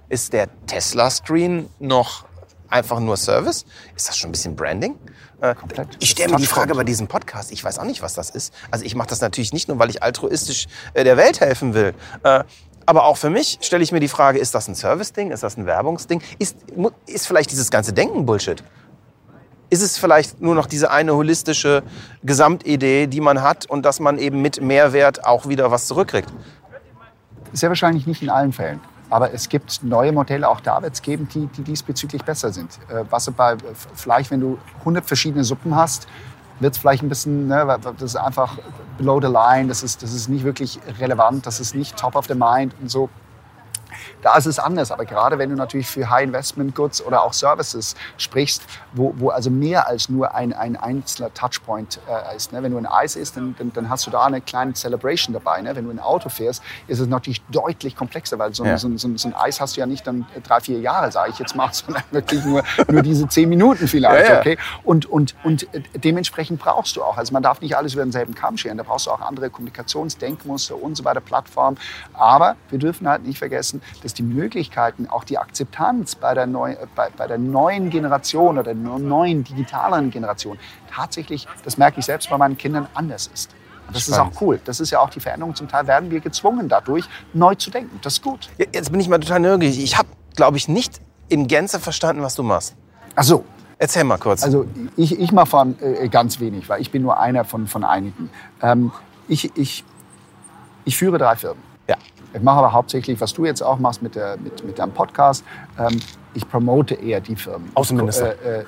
[0.09, 2.26] Ist der Tesla-Screen noch
[2.69, 3.65] einfach nur Service?
[3.95, 4.97] Ist das schon ein bisschen Branding?
[5.41, 5.55] Äh.
[6.01, 6.47] Ich stelle mir die.
[6.47, 7.53] Frage bei diesem Podcast.
[7.53, 8.55] Ich weiß auch nicht, was das ist.
[8.71, 11.95] Also ich mache das natürlich nicht nur, weil ich altruistisch äh, der Welt helfen will.
[12.23, 12.45] Äh,
[12.87, 15.33] aber auch für mich stelle ich mir die Frage, ist das ein Service-Ding?
[15.33, 16.23] Ist das ein Werbungsding?
[16.39, 16.57] Ist,
[17.07, 18.63] ist vielleicht dieses ganze Denken Bullshit?
[19.69, 21.83] Ist es vielleicht nur noch diese eine holistische
[22.23, 26.33] Gesamtidee, die man hat und dass man eben mit Mehrwert auch wieder was zurückkriegt?
[27.53, 28.81] Sehr wahrscheinlich nicht in allen Fällen.
[29.09, 32.79] Aber es gibt neue Modelle, auch da wird es geben, die, die diesbezüglich besser sind.
[32.89, 33.57] Äh, was bei,
[33.95, 36.09] vielleicht, wenn du 100 verschiedene Suppen hast,
[36.59, 38.59] wird es vielleicht ein bisschen, ne, das ist einfach
[38.99, 42.27] below the line, das ist, das ist nicht wirklich relevant, das ist nicht top of
[42.27, 43.09] the mind und so.
[44.23, 47.33] Da ist es anders, aber gerade wenn du natürlich für High Investment Goods oder auch
[47.33, 52.53] Services sprichst, wo, wo also mehr als nur ein, ein einzelner Touchpoint äh, ist.
[52.53, 52.63] Ne?
[52.63, 55.61] Wenn du ein Eis isst, dann, dann, dann hast du da eine kleine Celebration dabei.
[55.63, 55.75] Ne?
[55.77, 58.79] Wenn du ein Auto fährst, ist es natürlich deutlich komplexer, weil so, ein- Ja.
[58.79, 61.39] so, so, so ein Eis hast du ja nicht dann drei, vier Jahre, sage ich
[61.39, 64.29] jetzt mal, sondern wirklich nur, nur diese zehn Minuten vielleicht.
[64.29, 64.41] Ja, ja.
[64.41, 64.59] Okay?
[64.85, 68.35] Und, und, und äh, dementsprechend brauchst du auch, also man darf nicht alles über denselben
[68.35, 71.79] Kamm scheren, da brauchst du auch andere Kommunikationsdenkmuster und so weiter, Plattformen.
[72.15, 76.73] Aber wir dürfen halt nicht vergessen, dass die Möglichkeiten, auch die Akzeptanz bei der, neu,
[76.73, 80.59] äh, bei, bei der neuen Generation oder der neuen digitaleren Generation
[80.93, 83.51] tatsächlich, das merke ich selbst bei meinen Kindern, anders ist.
[83.93, 84.33] Das Spannend.
[84.33, 84.61] ist auch cool.
[84.65, 85.55] Das ist ja auch die Veränderung.
[85.55, 88.01] Zum Teil werden wir gezwungen dadurch, neu zu denken.
[88.03, 88.49] Das ist gut.
[88.59, 89.81] Jetzt bin ich mal total neugierig.
[89.81, 92.75] Ich habe, glaube ich, nicht in Gänze verstanden, was du machst.
[93.15, 93.45] Ach so,
[93.79, 94.43] Erzähl mal kurz.
[94.43, 97.85] Also ich, ich mache von äh, ganz wenig, weil ich bin nur einer von, von
[97.85, 98.31] einigen.
[98.63, 98.91] Ähm,
[99.29, 99.85] ich, ich,
[100.85, 101.63] ich führe drei Firmen.
[101.87, 101.97] ja.
[102.33, 105.45] Ich mache aber hauptsächlich, was du jetzt auch machst mit, der, mit, mit deinem Podcast.
[105.79, 106.01] Ähm,
[106.35, 107.71] ich promote eher die Firmen.
[107.75, 108.35] Außenminister.
[108.45, 108.65] Äh, äh,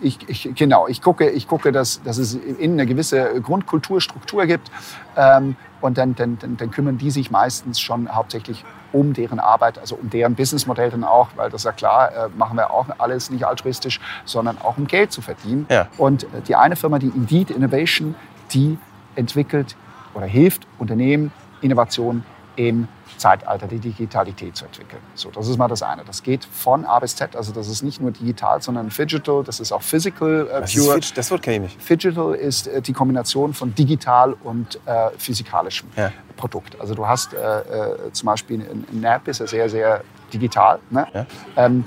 [0.00, 4.46] ich, ich, genau, ich gucke, ich gucke dass, dass es innen eine gewisse Grundkultur, Struktur
[4.46, 4.70] gibt.
[5.16, 9.78] Ähm, und dann, dann, dann, dann kümmern die sich meistens schon hauptsächlich um deren Arbeit,
[9.78, 12.86] also um deren Businessmodell dann auch, weil das ist ja klar, äh, machen wir auch
[12.98, 15.66] alles nicht altruistisch, sondern auch um Geld zu verdienen.
[15.68, 15.88] Ja.
[15.98, 18.14] Und äh, die eine Firma, die Indeed Innovation,
[18.52, 18.78] die
[19.16, 19.76] entwickelt
[20.14, 22.24] oder hilft Unternehmen Innovation
[22.56, 25.00] im Zeitalter der Digitalität zu entwickeln.
[25.14, 26.04] So, das ist mal das eine.
[26.04, 27.36] Das geht von A bis Z.
[27.36, 29.44] Also das ist nicht nur digital, sondern digital.
[29.44, 30.98] Das ist auch physical äh, Das, pure.
[30.98, 31.82] ist, das Wort kenne ich nicht.
[31.82, 36.12] Phygital ist äh, die Kombination von digital und äh, physikalischem Ja.
[36.36, 36.80] Produkt.
[36.80, 40.80] Also du hast äh, äh, zum Beispiel ein, ein Nap ist ja sehr, sehr digital.
[40.90, 41.06] Ne?
[41.14, 41.26] Ja.
[41.56, 41.84] Ähm,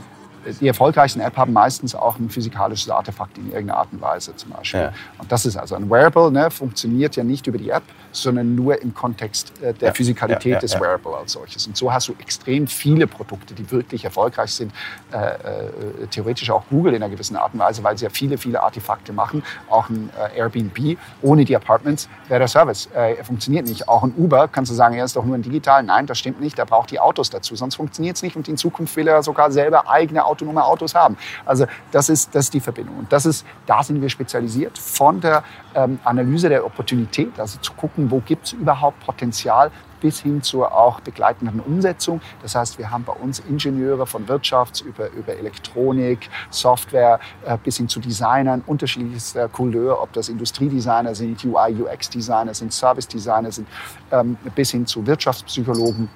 [0.59, 4.51] die erfolgreichsten App haben meistens auch ein physikalisches Artefakt in irgendeiner Art und Weise zum
[4.51, 4.81] Beispiel.
[4.81, 4.93] Ja.
[5.17, 8.81] Und das ist also ein Wearable, ne, funktioniert ja nicht über die App, sondern nur
[8.81, 9.93] im Kontext äh, der Ja.
[9.93, 10.79] Physikalität Ja, des.
[10.79, 11.67] Wearable als solches.
[11.67, 14.71] Und so hast du extrem viele Produkte, die wirklich erfolgreich sind.
[15.11, 18.37] Äh, äh, theoretisch auch Google in einer gewissen Art und Weise, weil sie ja viele,
[18.37, 19.43] viele Artefakte machen.
[19.69, 22.89] Auch ein äh, Airbnb ohne die Apartments wäre der Service.
[22.93, 23.87] Äh, funktioniert nicht.
[23.87, 25.83] Auch ein Uber kannst du sagen, er ist doch nur ein digital.
[25.83, 26.57] Nein, das stimmt nicht.
[26.57, 27.55] Der braucht die Autos dazu.
[27.55, 28.35] Sonst funktioniert es nicht.
[28.35, 31.17] Und in Zukunft will er sogar selber eigene autonome Autos haben.
[31.45, 32.97] Also das ist, das ist die Verbindung.
[32.99, 35.43] Und das ist, da sind wir spezialisiert von der
[35.75, 40.71] ähm, Analyse der Opportunität, also zu gucken, wo gibt es überhaupt Potenzial bis hin zur
[40.71, 42.21] auch begleitenden Umsetzung.
[42.43, 47.77] Das heißt, wir haben bei uns Ingenieure von Wirtschafts- über, über Elektronik, Software äh, bis
[47.77, 53.67] hin zu Designern unterschiedlichster Couleur, ob das Industriedesigner sind, UI, UX-Designer sind, Service-Designer sind,
[54.11, 56.09] ähm, bis hin zu Wirtschaftspsychologen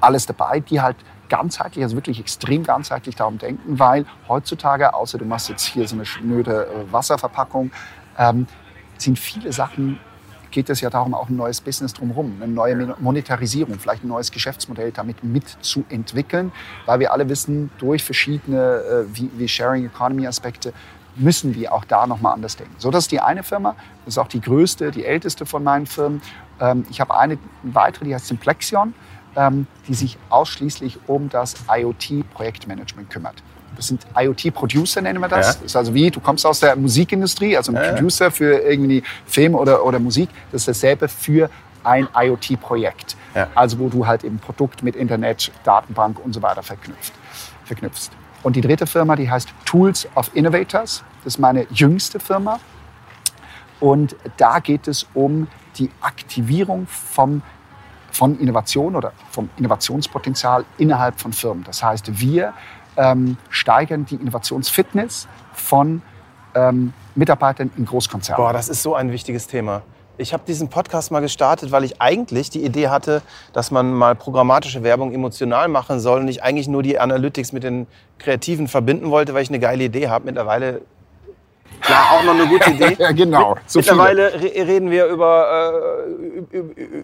[0.00, 0.96] alles dabei, die halt
[1.28, 5.96] ganzheitlich, also wirklich extrem ganzheitlich darum denken, weil heutzutage, außer du machst jetzt hier so
[5.96, 7.70] eine schnöde äh, Wasserverpackung,
[8.18, 8.46] ähm,
[8.98, 9.98] sind viele Sachen,
[10.50, 14.08] geht es ja darum, auch ein neues Business drumherum, eine neue Mon- Monetarisierung, vielleicht ein
[14.08, 16.50] neues Geschäftsmodell damit mitzuentwickeln,
[16.86, 20.72] weil wir alle wissen, durch verschiedene äh, wie, wie Sharing Economy Aspekte
[21.16, 22.74] müssen wir auch da nochmal anders denken.
[22.78, 25.86] So, das ist die eine Firma, das ist auch die größte, die älteste von meinen
[25.86, 26.22] Firmen.
[26.60, 28.94] Ähm, ich habe eine weitere, die heißt Simplexion
[29.86, 33.42] die sich ausschließlich um das IoT-Projektmanagement kümmert.
[33.76, 35.46] Das sind IoT-Producer, nennen wir das.
[35.46, 35.52] Ja.
[35.52, 37.92] Das ist also wie, du kommst aus der Musikindustrie, also ein Ja, ja.
[37.92, 40.30] Producer für irgendwie Film oder, oder Musik.
[40.50, 41.50] Das ist dasselbe für
[41.84, 43.16] ein IoT-Projekt.
[43.34, 43.48] Ja.
[43.54, 47.12] Also wo du halt eben Produkt mit Internet, Datenbank und so weiter verknüpft,
[47.64, 48.10] verknüpfst.
[48.42, 51.04] Und die dritte Firma, die heißt Tools of Innovators.
[51.24, 52.58] Das ist meine jüngste Firma.
[53.80, 57.42] Und da geht es um die Aktivierung vom,
[58.16, 61.64] von Innovation oder vom Innovationspotenzial innerhalb von Firmen.
[61.64, 62.54] Das heißt, wir
[62.96, 66.00] ähm, steigern die Innovationsfitness von
[66.54, 68.42] ähm, Mitarbeitern in Großkonzernen.
[68.42, 69.82] Boah, das ist so ein wichtiges Thema.
[70.18, 73.20] Ich habe diesen Podcast mal gestartet, weil ich eigentlich die Idee hatte,
[73.52, 77.64] dass man mal programmatische Werbung emotional machen soll und ich eigentlich nur die Analytics mit
[77.64, 77.86] den
[78.18, 80.24] Kreativen verbinden wollte, weil ich eine geile Idee habe.
[80.24, 80.80] Mittlerweile,
[81.80, 82.96] klar, auch noch eine gute Idee.
[82.98, 83.56] Ja, genau.
[83.66, 83.94] So viele.
[83.96, 85.74] Mittlerweile re reden wir über,
[86.52, 86.58] äh,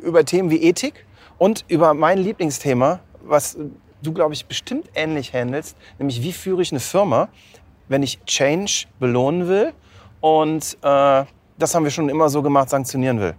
[0.07, 1.05] über, Themen wie Ethik
[1.39, 3.57] und über mein Lieblingsthema, was
[4.03, 7.29] du, glaube ich, bestimmt ähnlich handelst, nämlich wie führe ich eine Firma,
[7.89, 9.73] wenn ich Change belohnen will
[10.21, 11.25] und äh,
[11.59, 13.35] das haben wir schon immer so gemacht, sanktionieren will.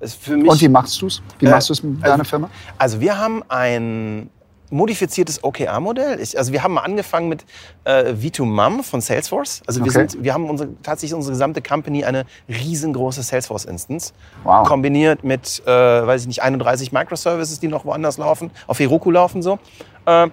[0.00, 1.22] Mich, Und wie machst du es?
[1.38, 2.50] Wie Äh, machst du es mit also- deiner Firma?
[2.76, 4.28] also wir haben ein
[4.74, 6.18] modifiziertes OKR-Modell.
[6.36, 7.44] Also wir haben mal angefangen mit
[7.84, 9.62] äh, V2MUM von Salesforce.
[9.66, 10.08] Also wir, Okay.
[10.08, 14.12] sind, wir haben unsere, tatsächlich unsere gesamte Company eine riesengroße Salesforce-Instance.
[14.42, 14.66] Wow.
[14.66, 19.42] Kombiniert mit, äh, weiß ich nicht, 31 Microservices, die noch woanders laufen, auf Heroku laufen
[19.42, 19.58] so.
[20.06, 20.28] Äh,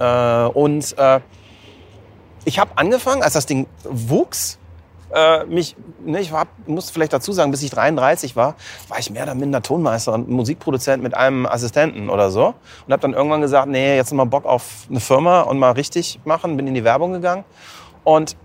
[0.00, 1.20] äh, und äh,
[2.44, 4.58] ich habe angefangen, als das Ding wuchs,
[5.14, 8.54] äh, mich, ne, ich war, muss vielleicht dazu sagen, bis ich 33 war,
[8.88, 12.54] war ich mehr oder minder Tonmeister und Musikproduzent mit einem Assistenten oder so.
[12.86, 16.20] Und habe dann irgendwann gesagt, nee, jetzt mal Bock auf eine Firma und mal richtig
[16.24, 17.44] machen, bin in die Werbung gegangen.
[18.04, 18.36] Und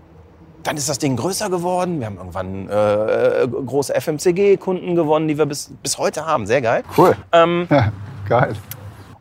[0.62, 2.00] dann ist das Ding größer geworden.
[2.00, 6.46] Wir haben irgendwann äh, große FMCG-Kunden gewonnen, die wir bis, bis heute haben.
[6.46, 6.82] Sehr geil.
[6.96, 7.14] Cool.
[7.32, 7.92] Ähm, Ja,
[8.28, 8.54] geil.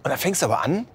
[0.03, 0.87] und dann fängst du aber an.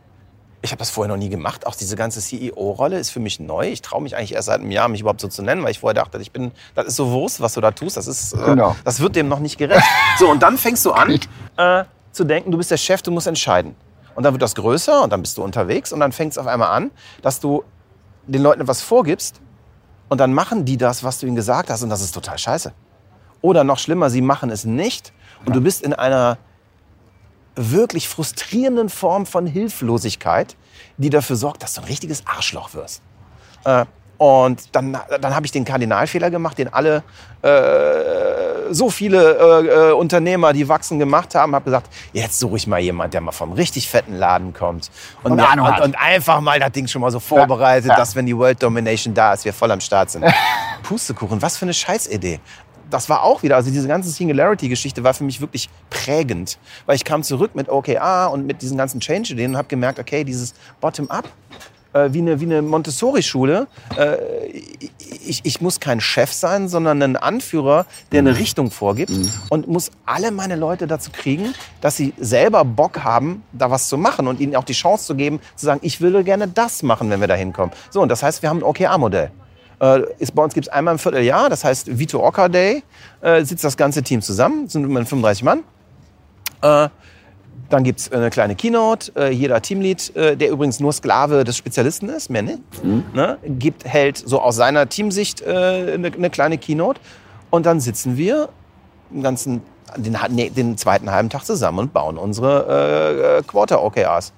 [0.60, 1.66] Ich habe das vorher noch nie gemacht.
[1.66, 3.68] Auch diese ganze CEO-Rolle ist für mich neu.
[3.68, 5.78] Ich traue mich eigentlich erst seit einem Jahr, mich überhaupt so zu nennen, weil ich
[5.78, 7.96] vorher dachte, ich bin, das ist so Wurst, was du da tust.
[7.96, 8.74] Das ist, äh, Genau.
[8.84, 9.86] das wird dem noch nicht gerecht.
[10.18, 11.18] So und dann fängst du an
[11.56, 13.76] äh, zu denken, du bist der Chef, du musst entscheiden.
[14.16, 16.48] Und dann wird das größer und dann bist du unterwegs und dann fängt es auf
[16.48, 16.90] einmal an,
[17.22, 17.62] dass du
[18.26, 19.40] den Leuten etwas vorgibst
[20.08, 22.72] und dann machen die das, was du ihnen gesagt hast und das ist total scheiße.
[23.42, 25.12] Oder noch schlimmer, sie machen es nicht
[25.46, 26.36] und du bist in einer
[27.58, 30.56] wirklich frustrierenden Form von Hilflosigkeit,
[30.96, 33.02] die dafür sorgt, dass du ein richtiges Arschloch wirst.
[33.64, 33.84] Äh,
[34.18, 37.04] und dann, dann habe ich den Kardinalfehler gemacht, den alle
[37.42, 41.54] äh, so viele äh, Unternehmer, die wachsen, gemacht haben.
[41.54, 44.90] Habe gesagt, jetzt suche ich mal jemand, der mal vom richtig fetten Laden kommt
[45.22, 47.96] und, Und mir- und, und einfach mal das Ding schon mal so vorbereitet, ja.
[47.96, 50.24] dass wenn die World Domination da ist, wir voll am Start sind.
[50.82, 52.40] Pustekuchen, was für eine Scheißidee.
[52.90, 57.04] Das war auch wieder, also diese ganze Singularity-Geschichte war für mich wirklich prägend, weil ich
[57.04, 61.28] kam zurück mit OKR und mit diesen ganzen Change-Ideen und habe gemerkt, okay, dieses Bottom-up,
[61.92, 63.66] äh, wie eine, wie eine Montessori-Schule.
[63.96, 64.16] Äh,
[65.26, 69.12] ich, ich muss kein Chef sein, sondern ein Anführer, der eine Richtung vorgibt
[69.48, 73.98] und muss alle meine Leute dazu kriegen, dass sie selber Bock haben, da was zu
[73.98, 77.10] machen und ihnen auch die Chance zu geben, zu sagen, ich würde gerne das machen,
[77.10, 77.74] wenn wir da hinkommen.
[77.90, 79.30] So, und das heißt, wir haben ein OKR-Modell.
[79.80, 82.82] Äh, ist, bei uns gibt es einmal im Vierteljahr, das heißt Vito Ocker Day,
[83.20, 85.60] äh, sitzt das ganze Team zusammen, sind immerhin 35 Mann.
[86.62, 86.88] Äh,
[87.70, 89.12] Dann gibt es eine kleine Keynote.
[89.14, 92.60] Äh, jeder Teamlead, äh, der übrigens nur Sklave des Spezialisten ist, mehr nicht,
[93.14, 97.00] ne, gibt, hält so aus seiner Teamsicht äh, eine, eine kleine Keynote.
[97.50, 98.48] Und dann sitzen wir
[99.10, 99.62] den ganzen,
[99.96, 104.32] den, nee, den zweiten halben Tag zusammen und bauen unsere äh, Quarter-OKRs.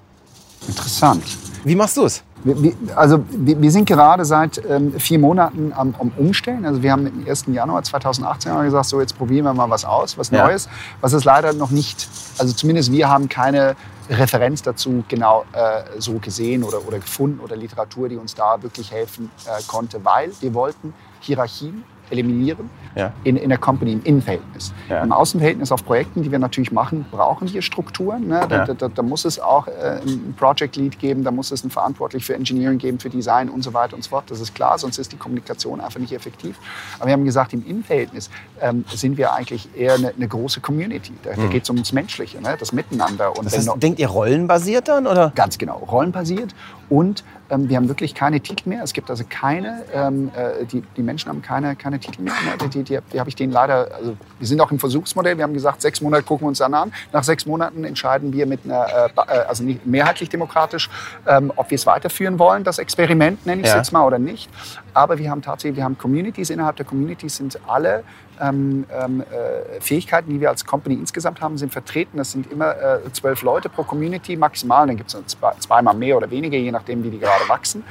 [0.67, 1.23] Interessant.
[1.63, 2.23] Wie machst du es?
[2.43, 6.65] Wir, wir, also wir, wir sind gerade seit ähm, vier Monaten am, am Umstellen.
[6.65, 7.45] Also wir haben am 1.
[7.47, 10.45] Januar 2018 haben wir gesagt, so jetzt probieren wir mal was aus, was Ja.
[10.45, 10.67] Neues.
[11.01, 13.75] Was es leider noch nicht, also zumindest wir haben keine
[14.09, 18.91] Referenz dazu genau äh, so gesehen oder, oder gefunden oder Literatur, die uns da wirklich
[18.91, 23.13] helfen äh, konnte, weil wir wollten Hierarchien eliminieren Ja.
[23.23, 24.73] in, in der Company, im Innenverhältnis.
[24.89, 25.03] Ja.
[25.03, 28.27] Im Außenverhältnis auf Projekten, die wir natürlich machen, brauchen wir Strukturen.
[28.27, 28.45] Ne?
[28.49, 29.71] Da, da, da, da muss es auch äh,
[30.01, 33.63] einen Project Lead geben, da muss es einen Verantwortlich für Engineering geben, für Design und
[33.63, 34.25] so weiter und so fort.
[34.29, 36.57] Das ist klar, sonst ist die Kommunikation einfach nicht effektiv.
[36.99, 38.29] Aber wir haben gesagt, im Innenverhältnis
[38.61, 41.13] ähm, sind wir eigentlich eher eine, eine große Community.
[41.23, 42.55] Da, da geht es ums Menschliche, ne?
[42.59, 43.37] das Miteinander.
[43.37, 43.45] Und.
[43.45, 45.07] Das heißt, denkt ihr rollenbasiert dann?
[45.07, 45.31] Oder?
[45.35, 46.53] Ganz genau, rollenbasiert.
[46.89, 47.23] Und
[47.57, 48.83] wir haben wirklich keine Titel mehr.
[48.83, 52.33] Es gibt also keine, ähm, äh, die, die Menschen haben keine, keine Titel mehr.
[52.33, 52.69] Ne?
[52.69, 55.37] Die, die, die, habe ich denen leider, also wir sind auch im Versuchsmodell.
[55.37, 56.93] Wir haben gesagt, sechs Monate gucken wir uns dann an.
[57.11, 60.89] Nach sechs Monaten entscheiden wir mit einer, äh, äh, also nicht mehrheitlich demokratisch,
[61.27, 63.77] ähm, ob wir es weiterführen wollen, das Experiment nenne ich es Ja.
[63.77, 64.49] jetzt mal oder nicht.
[64.93, 66.49] Aber wir haben tatsächlich, wir haben Communities.
[66.49, 68.03] Innerhalb der Communities sind alle
[68.41, 72.17] ähm, ähm, äh, Fähigkeiten, die wir als Company insgesamt haben, sind vertreten.
[72.17, 74.87] Das sind immer äh, zwölf Leute pro Community maximal.
[74.87, 77.83] Dann gibt es zwei, zweimal mehr oder weniger, je nachdem, wie die gerade wachsen.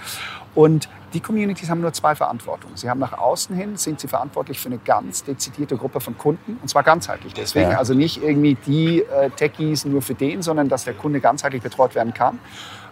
[0.54, 2.76] Und die Communities haben nur zwei Verantwortungen.
[2.76, 6.58] Sie haben nach außen hin, sind sie verantwortlich für eine ganz dezidierte Gruppe von Kunden,
[6.60, 7.34] und zwar ganzheitlich.
[7.34, 7.78] Deswegen Ja.
[7.78, 11.94] also nicht irgendwie die äh, Techies nur für den, sondern dass der Kunde ganzheitlich betreut
[11.94, 12.38] werden kann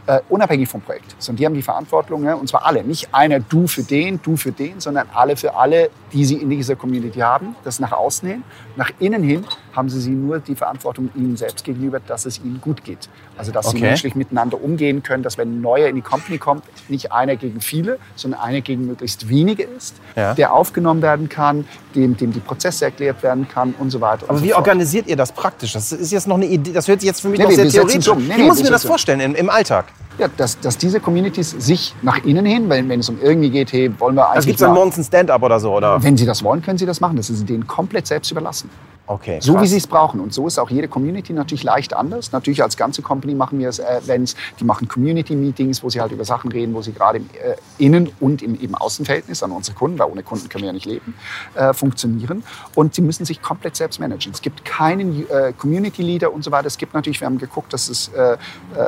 [0.08, 1.14] äh, unabhängig vom Projekt.
[1.18, 2.34] So, und die haben die Verantwortung, ne?
[2.34, 2.82] und zwar alle.
[2.82, 6.48] Nicht einer du für den, du für den, sondern alle für alle, die sie in
[6.48, 7.54] dieser Community haben.
[7.62, 8.42] Das nach außen hin.
[8.74, 9.44] Nach innen hin
[9.78, 13.08] haben sie, sie nur die Verantwortung ihnen selbst gegenüber, dass es ihnen gut geht.
[13.38, 13.86] Also dass sie Okay.
[13.86, 17.60] menschlich miteinander umgehen können, dass wenn ein Neuer in die Company kommt, nicht einer gegen
[17.62, 20.34] viele, sondern einer gegen möglichst wenige ist, Ja.
[20.34, 21.64] der aufgenommen werden kann,
[21.94, 24.26] dem, dem die Prozesse erklärt werden kann und so weiter.
[24.28, 24.58] Aber so wie fort.
[24.58, 25.72] organisiert ihr das praktisch?
[25.72, 27.56] Das ist jetzt noch eine Idee, das hört sich jetzt für mich Nee, noch nee,
[27.56, 28.18] sehr theoretisch um.
[28.18, 28.24] an.
[28.26, 29.86] Nee, Wie nee, muss ich mir das vorstellen im, im Alltag?
[30.18, 33.72] Ja, dass, dass diese Communities sich nach innen hin, wenn, wenn es um irgendwie geht,
[33.72, 35.72] hey, wollen wir Also eigentlich gibt es dann morgens ein Stand-up oder so?
[35.76, 36.02] Oder?
[36.02, 37.16] Wenn Sie das wollen, können Sie das machen.
[37.16, 38.68] Das ist denen komplett selbst überlassen.
[39.10, 39.62] Okay, So krass.
[39.62, 40.20] wie Sie es brauchen.
[40.20, 42.30] Und so ist auch jede Community natürlich leicht anders.
[42.32, 46.12] Natürlich als ganze Company machen wir es, äh, Events, die machen Community-Meetings, wo sie halt
[46.12, 49.74] über Sachen reden, wo sie gerade im äh, Innen- und im eben Außenverhältnis an unsere
[49.76, 51.14] Kunden, weil ohne Kunden können wir ja nicht leben,
[51.54, 52.44] äh, funktionieren.
[52.74, 54.32] Und sie müssen sich komplett selbst managen.
[54.32, 56.66] Es gibt keinen äh, Community-Leader und so weiter.
[56.66, 58.36] Es gibt natürlich, wir haben geguckt, dass es äh, äh,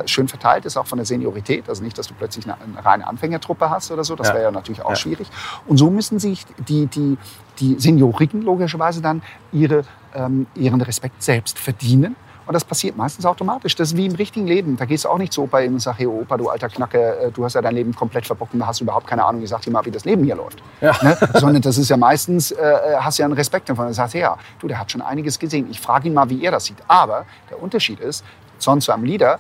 [0.07, 1.67] schön verteilt ist, auch von der Seniorität.
[1.67, 4.17] Also nicht, dass du plötzlich eine, eine reine Anfängertruppe hast oder so.
[4.17, 4.35] Das Ja.
[4.35, 4.97] wäre ja natürlich auch Ja.
[4.97, 5.29] schwierig.
[5.67, 7.17] Und so müssen sich die, die,
[7.59, 12.17] die Seniorigen logischerweise dann ihre, ähm, ihren Respekt selbst verdienen.
[12.47, 13.77] Und das passiert meistens automatisch.
[13.77, 14.77] Das ist wie im richtigen Leben.
[14.77, 16.99] Da gehst du auch nicht zu Opa hin und sagst, hey Opa, du alter Knacke,
[16.99, 19.43] äh, du hast ja dein Leben komplett verbockt und da hast du überhaupt keine Ahnung.
[19.43, 20.61] Ich sag dir mal, wie das Leben hier läuft.
[20.81, 21.17] Ne?
[21.35, 23.87] Sondern das ist ja meistens, äh, hast ja einen Respekt davon.
[23.87, 25.69] Du sagst, ja, du, der hat schon einiges gesehen.
[25.71, 26.79] Ich frage ihn mal, wie er das sieht.
[26.89, 28.25] Aber der Unterschied ist,
[28.59, 29.39] sonst zu einem Leader,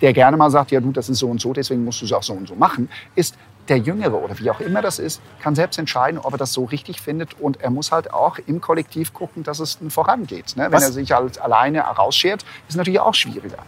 [0.00, 2.12] der gerne mal sagt, ja du, das ist so und so, deswegen musst du es
[2.12, 3.36] auch so und so machen, ist
[3.68, 6.64] der Jüngere oder wie auch immer das ist, kann selbst entscheiden, ob er das so
[6.64, 7.40] richtig findet.
[7.40, 10.56] Und er muss halt auch im Kollektiv gucken, dass es vorangeht.
[10.56, 10.64] Ne?
[10.64, 10.84] Wenn Was?
[10.84, 13.58] er sich halt alleine rausschert, ist natürlich auch schwieriger.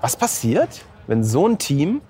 [0.00, 2.00] Was passiert, wenn so ein Team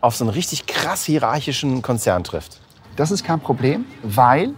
[0.00, 2.60] auf so einen richtig krass hierarchischen Konzern trifft?
[2.96, 4.54] Das ist kein Problem, weil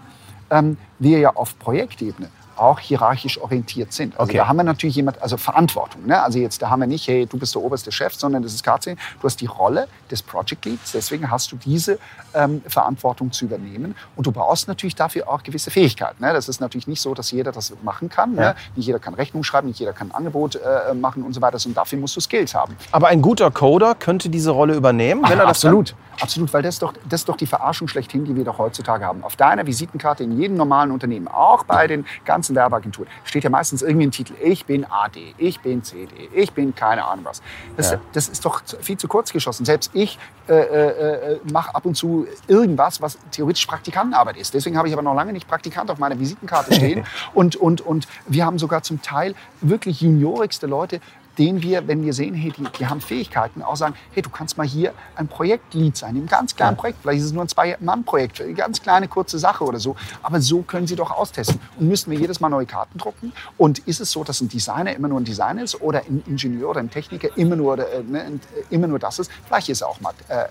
[0.51, 4.15] ähm, wir ja auf Projektebene auch hierarchisch orientiert sind.
[4.19, 4.39] Also Okay.
[4.39, 6.07] da haben wir natürlich jemand, also Verantwortung.
[6.07, 6.21] Ne?
[6.21, 8.65] Also jetzt, da haben wir nicht, hey, du bist der oberste Chef, sondern das ist
[8.65, 8.97] KC.
[9.21, 11.99] Du hast die Rolle des Project Leads, deswegen hast du diese
[12.35, 13.95] ähm, Verantwortung zu übernehmen.
[14.17, 16.23] Und du brauchst natürlich dafür auch gewisse Fähigkeiten.
[16.25, 16.33] Ne?
[16.33, 18.35] Das ist natürlich nicht so, dass jeder das machen kann.
[18.35, 18.41] Ja.
[18.41, 18.55] Ne?
[18.77, 21.59] Nicht jeder kann Rechnung schreiben, nicht jeder kann ein Angebot äh, machen und so weiter.
[21.65, 22.77] Und dafür musst du Skills haben.
[22.93, 26.77] Aber ein guter Coder könnte diese Rolle übernehmen, wenn er das absolut, absolut, weil das
[26.77, 29.25] ist, doch, das ist doch die Verarschung schlechthin, die wir doch heutzutage haben.
[29.25, 33.83] Auf deiner Visitenkarte in jedem normalen Unternehmen, auch bei den ganzen Werbeagenturen, steht ja meistens
[33.83, 34.35] irgendwie ein Titel.
[34.43, 37.43] Ich bin AD, ich bin CD, ich bin keine Ahnung was.
[37.77, 38.01] Das, Ja.
[38.13, 39.65] das ist doch viel zu kurz geschossen.
[39.65, 44.55] Selbst ich äh, äh, äh, mache ab und zu irgendwas, was theoretisch Praktikantenarbeit ist.
[44.55, 47.05] Deswegen habe ich aber noch lange nicht Praktikant auf meiner Visitenkarte stehen.
[47.35, 51.01] und, und, und wir haben sogar zum Teil wirklich juniorigste Leute,
[51.39, 54.59] denen wir, wenn wir sehen, hey, die, die haben Fähigkeiten, auch sagen, hey, du kannst
[54.59, 56.99] mal hier ein Projektlead sein, im ganz kleinen Projekt.
[57.03, 59.97] Vielleicht ist es nur ein Zwei-Mann-Projekt, eine ganz kleine, kurze Sache oder so.
[60.23, 61.61] Aber so können sie doch austesten.
[61.79, 63.33] Und müssen wir jedes Mal neue Karten drucken?
[63.57, 66.71] Und ist es so, dass ein Designer immer nur ein Designer ist oder ein Ingenieur
[66.71, 69.31] oder ein Techniker immer nur, äh, ne, äh, immer nur das ist?
[69.47, 70.47] Vielleicht ist er auch mal, äh, äh,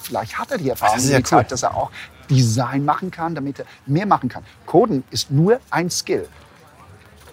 [0.00, 1.24] vielleicht hat er die Erfahrung, Das die ja cool.
[1.24, 1.90] zeigt, dass er auch
[2.28, 4.44] Design machen kann, damit er mehr machen kann.
[4.66, 6.28] Coden ist nur ein Skill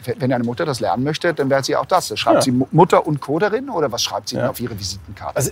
[0.06, 2.18] wenn deine Mutter das lernen möchte, dann wäre sie auch das.
[2.18, 2.42] Schreibt Ja.
[2.42, 4.52] sie Mu- Mutter und Coderin oder was schreibt sie denn Ja.
[4.52, 5.36] auf ihre Visitenkarte?
[5.36, 5.52] Also,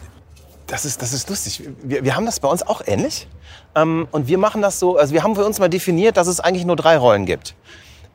[0.67, 1.63] das ist, das ist lustig.
[1.83, 3.27] Wir, wir haben das bei uns auch ähnlich.
[3.75, 6.39] Ähm, und wir machen das so, also wir haben für uns mal definiert, dass es
[6.39, 7.55] eigentlich nur drei Rollen gibt.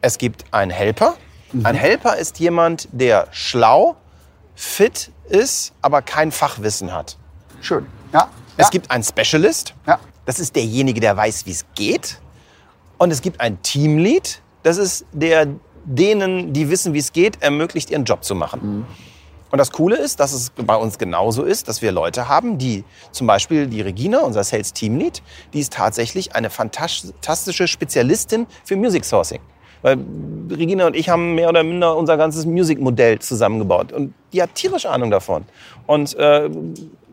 [0.00, 1.14] Es gibt einen Helper.
[1.62, 3.96] Ein Helper ist jemand, der schlau,
[4.54, 7.16] fit ist, aber kein Fachwissen hat.
[7.60, 7.86] Schön.
[8.12, 8.28] Ja.
[8.56, 8.70] Es ja.
[8.70, 9.74] gibt einen Specialist.
[9.86, 9.98] Ja.
[10.24, 12.18] Das ist derjenige, der weiß, wie es geht.
[12.98, 14.40] Und es gibt ein Teamlead.
[14.62, 15.46] Das ist der
[15.86, 18.86] denen, die wissen, wie es geht, ermöglicht, ihren Job zu machen.
[19.50, 22.84] Und das Coole ist, dass es bei uns genauso ist, dass wir Leute haben, die
[23.12, 25.22] zum Beispiel die Regina, unser Sales Teamlead,
[25.52, 29.40] die ist tatsächlich eine fantastische Spezialistin für Music Sourcing.
[29.82, 29.98] Weil
[30.50, 33.92] Regina und ich haben mehr oder minder unser ganzes Music-Modell zusammengebaut.
[33.92, 35.44] Und die hat tierisch Ahnung davon.
[35.86, 36.50] Und äh,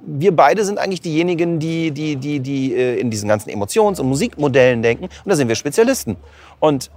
[0.05, 4.07] wir beide sind eigentlich diejenigen, die, die, die, die äh, in diesen ganzen Emotions- und
[4.07, 5.05] Musikmodellen denken.
[5.05, 6.17] Und da sind wir Spezialisten.
[6.59, 6.89] Und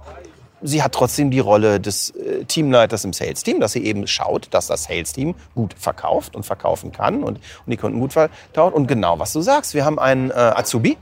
[0.61, 4.67] sie hat trotzdem die Rolle des äh, Teamleiters im Sales-Team, dass sie eben schaut, dass
[4.67, 8.73] das Sales-Team gut verkauft und verkaufen kann und, und die Kunden gut vertraut.
[8.73, 10.97] Und genau, was du sagst, wir haben einen äh, Azubi,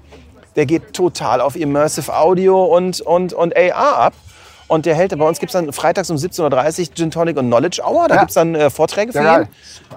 [0.55, 4.13] der geht total auf Immersive Audio und, und, und AR ab.
[4.67, 7.47] Und der hält, bei uns gibt es dann freitags um 17.30 Uhr Gin Tonic und
[7.47, 8.07] Knowledge Hour.
[8.07, 8.21] Da Ja.
[8.21, 9.47] gibt es dann äh, Vorträge für Ja, ihn.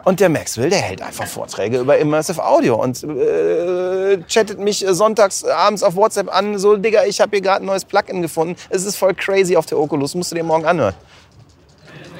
[0.04, 4.92] Und der Maxwell, der hält einfach Vorträge über Immersive Audio und äh, chattet mich äh,
[4.92, 6.58] sonntags abends auf WhatsApp an.
[6.58, 8.56] So, Digga, ich habe hier gerade ein neues Plugin gefunden.
[8.68, 10.14] Es ist voll crazy auf der Oculus.
[10.14, 10.94] Musst du dir morgen anhören.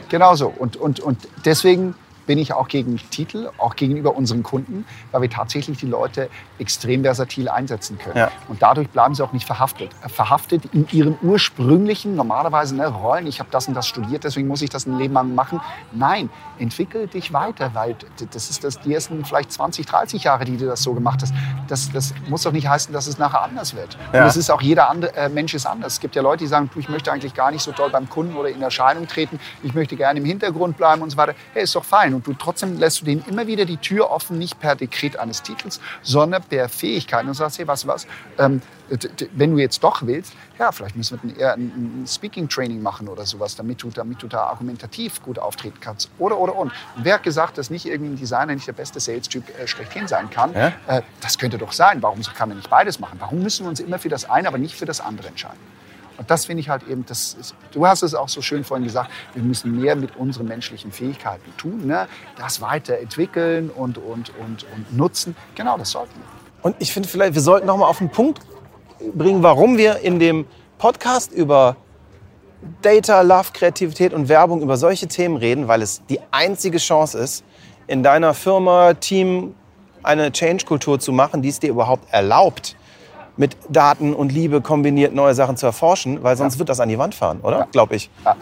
[0.08, 0.52] Genau so.
[0.58, 1.94] Und, und, und deswegen
[2.28, 7.02] bin ich auch gegen Titel, auch gegenüber unseren Kunden, weil wir tatsächlich die Leute extrem
[7.02, 8.18] versatil einsetzen können.
[8.18, 8.30] Ja.
[8.48, 9.90] Und dadurch bleiben sie auch nicht verhaftet.
[10.08, 14.60] Verhaftet in ihren ursprünglichen, normalerweise ne, Rollen, ich habe das und das studiert, deswegen muss
[14.60, 15.60] ich das ein Leben lang machen.
[15.90, 17.96] Nein, entwickel dich weiter, weil
[18.30, 21.32] das ist das, die ersten vielleicht 20, 30 Jahre, die du das so gemacht hast.
[21.66, 23.96] Das, das muss doch nicht heißen, dass es nachher anders wird.
[24.12, 24.22] Ja.
[24.22, 25.94] Und es ist auch jeder andere, äh, Mensch ist anders.
[25.94, 28.36] Es gibt ja Leute, die sagen, ich möchte eigentlich gar nicht so toll beim Kunden
[28.36, 29.40] oder in Erscheinung treten.
[29.62, 31.32] Ich möchte gerne im Hintergrund bleiben und so weiter.
[31.54, 32.17] Hey, ist doch fein.
[32.18, 35.40] Und du trotzdem lässt du denen immer wieder die Tür offen, nicht per Dekret eines
[35.40, 37.28] Titels, sondern per Fähigkeiten.
[37.28, 38.08] Und sagst, hey, du was,
[38.38, 38.60] ähm,
[39.36, 43.24] wenn du jetzt doch willst, ja, vielleicht müssen wir eher ein, ein Speaking-Training machen oder
[43.24, 46.10] sowas, damit du, damit du da argumentativ gut auftreten kannst.
[46.18, 46.72] Oder, oder, und.
[46.96, 50.28] Wer hat gesagt, dass nicht irgendwie ein Designer nicht der beste Sales-Typ äh, schlechthin sein
[50.28, 50.52] kann?
[50.54, 50.72] Ja.
[50.88, 52.02] Äh, das könnte doch sein.
[52.02, 53.20] Warum kann er nicht beides machen?
[53.20, 55.77] Warum müssen wir uns immer für das eine, aber nicht für das andere entscheiden?
[56.18, 58.84] Und das finde ich halt eben, das ist, du hast es auch so schön vorhin
[58.84, 62.08] gesagt, wir müssen mehr mit unseren menschlichen Fähigkeiten tun, ne?
[62.36, 65.36] das weiterentwickeln und, und, und, und nutzen.
[65.54, 66.38] Genau, das sollten wir.
[66.62, 68.40] Und ich finde vielleicht, wir sollten noch mal auf den Punkt
[69.14, 70.44] bringen, warum wir in dem
[70.78, 71.76] Podcast über
[72.82, 77.44] Data, Love, Kreativität und Werbung über solche Themen reden, weil es die einzige Chance ist,
[77.86, 79.54] in deiner Firma, Team
[80.02, 82.76] eine Change-Kultur zu machen, die es dir überhaupt erlaubt,
[83.38, 86.98] mit Daten und Liebe kombiniert neue Sachen zu erforschen, weil sonst wird das an die
[86.98, 87.60] Wand fahren, oder?
[87.60, 87.68] Ja.
[87.72, 88.10] Glaube ich.
[88.24, 88.36] Ja,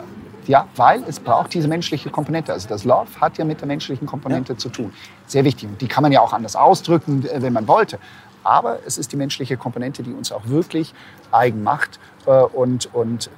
[0.46, 2.52] Ja, weil es braucht diese menschliche Komponente.
[2.52, 4.92] Also das Love hat ja mit der menschlichen Komponente zu tun.
[5.26, 5.68] Sehr wichtig.
[5.68, 7.98] Und die kann man ja auch anders ausdrücken, äh, wenn man wollte.
[8.44, 10.94] Aber es ist die menschliche Komponente, die uns auch wirklich
[11.32, 11.98] eigen macht.
[12.26, 13.28] Äh, Und, und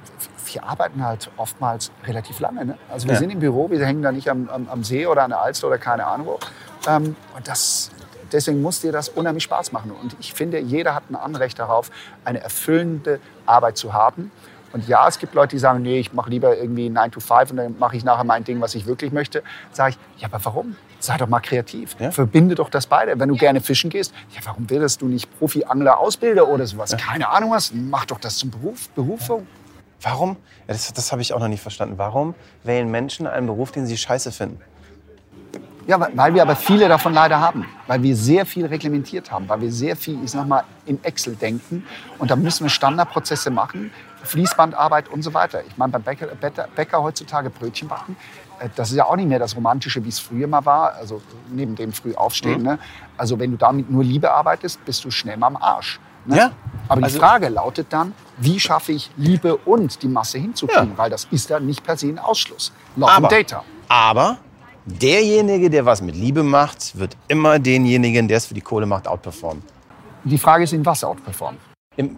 [0.53, 2.63] wir arbeiten halt oftmals relativ lange.
[2.63, 2.77] Ne?
[2.91, 3.19] Also wir Ja.
[3.19, 5.65] sind im Büro, wir hängen da nicht am, am, am See oder an der Alster
[5.67, 6.39] oder keine Ahnung wo.
[6.87, 7.89] Ähm, Und das,
[8.33, 9.91] deswegen muss dir das unheimlich Spaß machen.
[9.91, 11.91] Und ich finde, jeder hat ein Anrecht darauf,
[12.25, 14.31] eine erfüllende Arbeit zu haben.
[14.71, 17.51] Und ja, es gibt Leute, die sagen, nee, ich mache lieber irgendwie 9 to 5
[17.51, 19.41] und dann mache ich nachher mein Ding, was ich wirklich möchte.
[19.71, 20.75] Sage ich, ja, aber warum?
[20.99, 21.95] Sei doch mal kreativ.
[21.99, 22.11] Ja.
[22.11, 23.17] Verbinde doch das beide.
[23.19, 26.95] Wenn du gerne fischen gehst, ja, warum willst du nicht Profi-Angler, Ausbilder oder sowas?
[26.97, 27.71] Keine Ahnung was.
[27.73, 29.47] Mach doch das zum Beruf, Berufung.
[30.01, 30.37] Warum?
[30.67, 31.97] Ja, das das habe ich auch noch nicht verstanden.
[31.97, 34.61] Warum wählen Menschen einen Beruf, den sie scheiße finden?
[35.89, 37.65] Ja, weil- wir aber viele davon leider haben.
[37.87, 39.49] Weil wir sehr viel reglementiert haben.
[39.49, 41.83] Weil wir sehr viel, ich sag mal, in Excel denken.
[42.19, 43.91] Und da müssen wir Standardprozesse machen,
[44.23, 45.61] Fließbandarbeit und so weiter.
[45.67, 46.27] Ich meine, beim Bäcker,
[46.75, 48.15] Bäcker, heutzutage Brötchen backen,
[48.59, 50.93] äh, das ist ja auch nicht mehr das Romantische, wie es früher mal war.
[50.93, 52.61] Also neben dem früh aufstehen.
[52.61, 52.77] Ne?
[53.17, 55.99] Also wenn du damit nur Liebe arbeitest, bist du schnell mal am Arsch.
[56.25, 56.37] Ne?
[56.37, 56.51] Ja.
[56.87, 60.91] Aber die Also- Frage lautet dann, wie schaffe ich Liebe und die Masse hinzukriegen?
[60.91, 60.97] Ja.
[60.97, 62.71] Weil das ist dann nicht per se ein Ausschluss.
[62.95, 63.63] Love Aber- Data.
[63.87, 64.37] Aber
[64.89, 69.07] derjenige, der was mit Liebe macht, wird immer denjenigen, der es für die Kohle macht,
[69.07, 69.63] outperformen.
[70.23, 71.59] Die Frage ist, in was outperformen?
[71.95, 72.17] Im,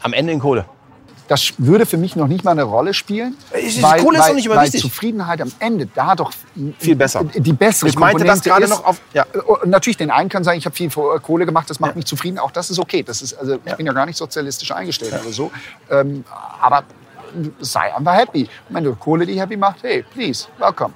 [0.00, 0.64] am Ende in Kohle.
[1.26, 3.34] Das würde für mich noch nicht mal eine Rolle spielen.
[3.58, 4.82] Ich- Kohle ist doch nicht immer weil wichtig.
[4.82, 6.32] Zufriedenheit am Ende da doch
[6.78, 7.24] Viel besser.
[7.24, 8.70] die bessere Ich meinte das Komponente gerade ist.
[8.70, 9.24] noch auf- ja.
[9.62, 12.38] Und natürlich, den einen kann sagen, ich habe viel Kohle gemacht, das macht mich zufrieden.
[12.38, 13.02] Auch das ist okay.
[13.02, 15.50] Das ist, also, ich bin ja gar nicht sozialistisch eingestellt oder so.
[15.90, 16.24] Ähm,
[16.60, 16.84] aber
[17.60, 18.42] sei einfach happy.
[18.68, 20.92] Und wenn du Kohle die happy macht, hey, please, welcome.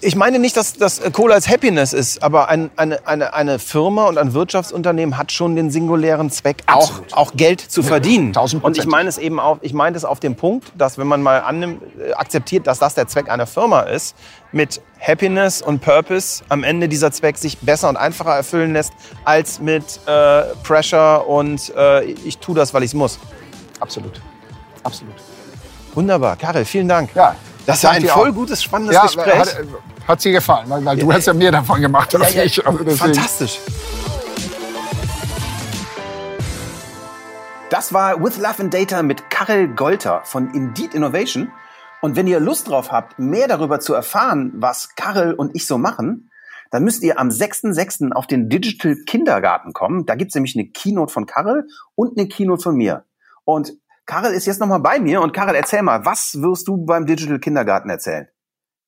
[0.00, 4.06] Ich meine nicht, dass das Cola als Happiness ist, aber ein, eine, eine, eine Firma
[4.06, 8.32] und ein Wirtschaftsunternehmen hat schon den singulären Zweck, auch, auch Geld zu verdienen.
[8.32, 11.06] tausend Und ich meine es eben auch, ich meine es auf dem Punkt, dass wenn
[11.06, 14.16] man mal annimmt, äh, akzeptiert, dass das der Zweck einer Firma ist,
[14.52, 18.92] mit Happiness und Purpose am Ende dieser Zweck sich besser und einfacher erfüllen lässt,
[19.24, 23.18] als mit äh, Pressure und äh, ich tue das, weil ich es muss.
[23.80, 24.20] Absolut.
[24.82, 25.14] Absolut.
[25.94, 26.36] Wunderbar.
[26.36, 27.14] Karel, vielen Dank.
[27.14, 27.34] Ja.
[27.70, 28.34] Das war ein voll auch.
[28.34, 29.34] gutes, spannendes Ja, Gespräch.
[29.38, 29.56] hat,
[30.08, 32.66] hat dir gefallen, weil, weil du hast ja mehr davon gemacht als Ja, ja, ich.
[32.66, 33.60] Also Fantastisch.
[37.70, 41.52] Das war With Love and Data mit Karel Golter von Indeed Innovation.
[42.02, 45.78] Und wenn ihr Lust drauf habt, mehr darüber zu erfahren, was Karel und ich so
[45.78, 46.30] machen,
[46.72, 48.12] dann müsst ihr am 6.6.
[48.12, 50.06] auf den Digital Kindergarten kommen.
[50.06, 53.04] Da gibt's nämlich eine Keynote von Karel und eine Keynote von mir.
[53.44, 53.72] Und
[54.10, 55.20] Karel ist jetzt nochmal bei mir.
[55.20, 58.26] Und Karel, erzähl mal, was wirst du beim Digital Kindergarten erzählen?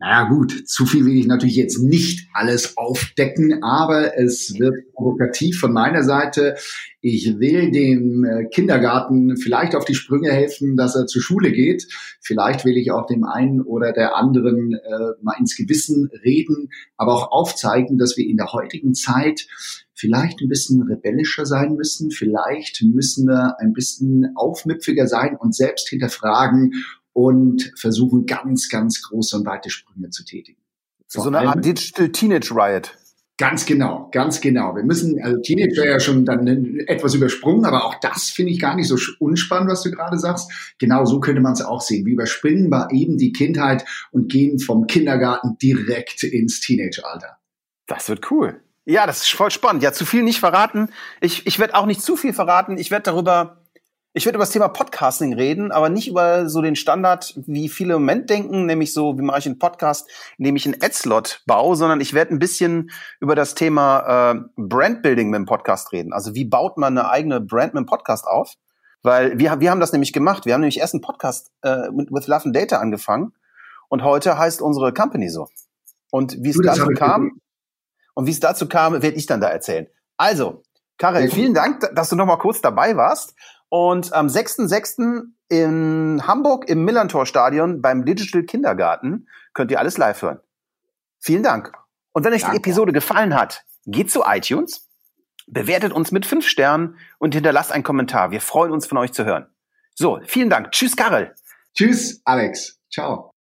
[0.00, 5.60] Naja gut, zu viel will ich natürlich jetzt nicht alles aufdecken, aber es wird provokativ
[5.60, 6.56] von meiner Seite.
[7.00, 11.86] Ich will dem äh, Kindergarten vielleicht auf die Sprünge helfen, dass er zur Schule geht.
[12.20, 17.14] Vielleicht will ich auch dem einen oder der anderen äh, mal ins Gewissen reden, aber
[17.14, 19.46] auch aufzeigen, dass wir in der heutigen Zeit
[20.03, 22.11] vielleicht ein bisschen rebellischer sein müssen.
[22.11, 26.72] Vielleicht müssen wir ein bisschen aufmüpfiger sein und selbst hinterfragen,
[27.12, 30.61] und versuchen ganz, ganz große und weite Sprünge zu tätigen.
[31.07, 32.96] So Vor eine allem- Art Digital Teenage Riot.
[33.38, 34.76] Ganz genau, ganz genau.
[34.76, 36.46] Wir müssen, also Teenage wäre ja schon dann
[36.86, 40.50] etwas übersprungen, aber auch das finde ich gar nicht so unspannend, was du gerade sagst.
[40.78, 42.07] Genau so könnte man es auch sehen.
[42.07, 47.38] Wir überspringen mal eben die Kindheit und gehen vom Kindergarten direkt ins Teenage-Alter.
[47.86, 48.61] Das wird cool.
[48.85, 49.83] Ja, das ist voll spannend.
[49.83, 50.89] Ja, zu viel nicht verraten.
[51.20, 52.78] Ich, ich werde auch nicht zu viel verraten.
[52.78, 53.62] Ich werde darüber,
[54.12, 57.95] ich werde über das Thema Podcasting reden, aber nicht über so den Standard, wie viele
[57.95, 61.76] im Moment denken, nämlich so, wie mache ich einen Podcast, indem ich einen Ad-Slot baue,
[61.76, 66.12] sondern ich werde ein bisschen über das Thema äh, Brandbuilding mit dem Podcast reden.
[66.12, 68.55] Also wie baut man eine eigene Brand mit dem Podcast auf?
[69.05, 70.45] Weil wir, wir haben das nämlich gemacht.
[70.45, 73.33] Wir haben nämlich erst einen Podcast äh, mit With Love and Data angefangen
[73.89, 75.47] und heute heißt unsere Company so.
[76.11, 77.41] Und wie es dazu kam.
[78.14, 79.86] Und wie es dazu kam, werde ich dann da erzählen.
[80.16, 80.62] Also,
[80.98, 83.34] Karel, vielen Dank, dass du noch mal kurz dabei warst.
[83.68, 85.22] Und am 6.6.
[85.48, 90.40] in Hamburg im Millantor-Stadion beim Digital Kindergarten könnt ihr alles live hören.
[91.18, 91.72] Vielen Dank.
[92.12, 92.58] Und wenn euch die Danke.
[92.58, 94.88] Episode gefallen hat, geht zu iTunes,
[95.46, 98.30] bewertet uns mit fünf Sternen und hinterlasst einen Kommentar.
[98.30, 99.46] Wir freuen uns, von euch zu hören.
[99.94, 100.72] So, vielen Dank.
[100.72, 101.34] Tschüss, Karel.
[101.74, 102.78] Tschüss, Alex.
[102.92, 103.30] Ciao.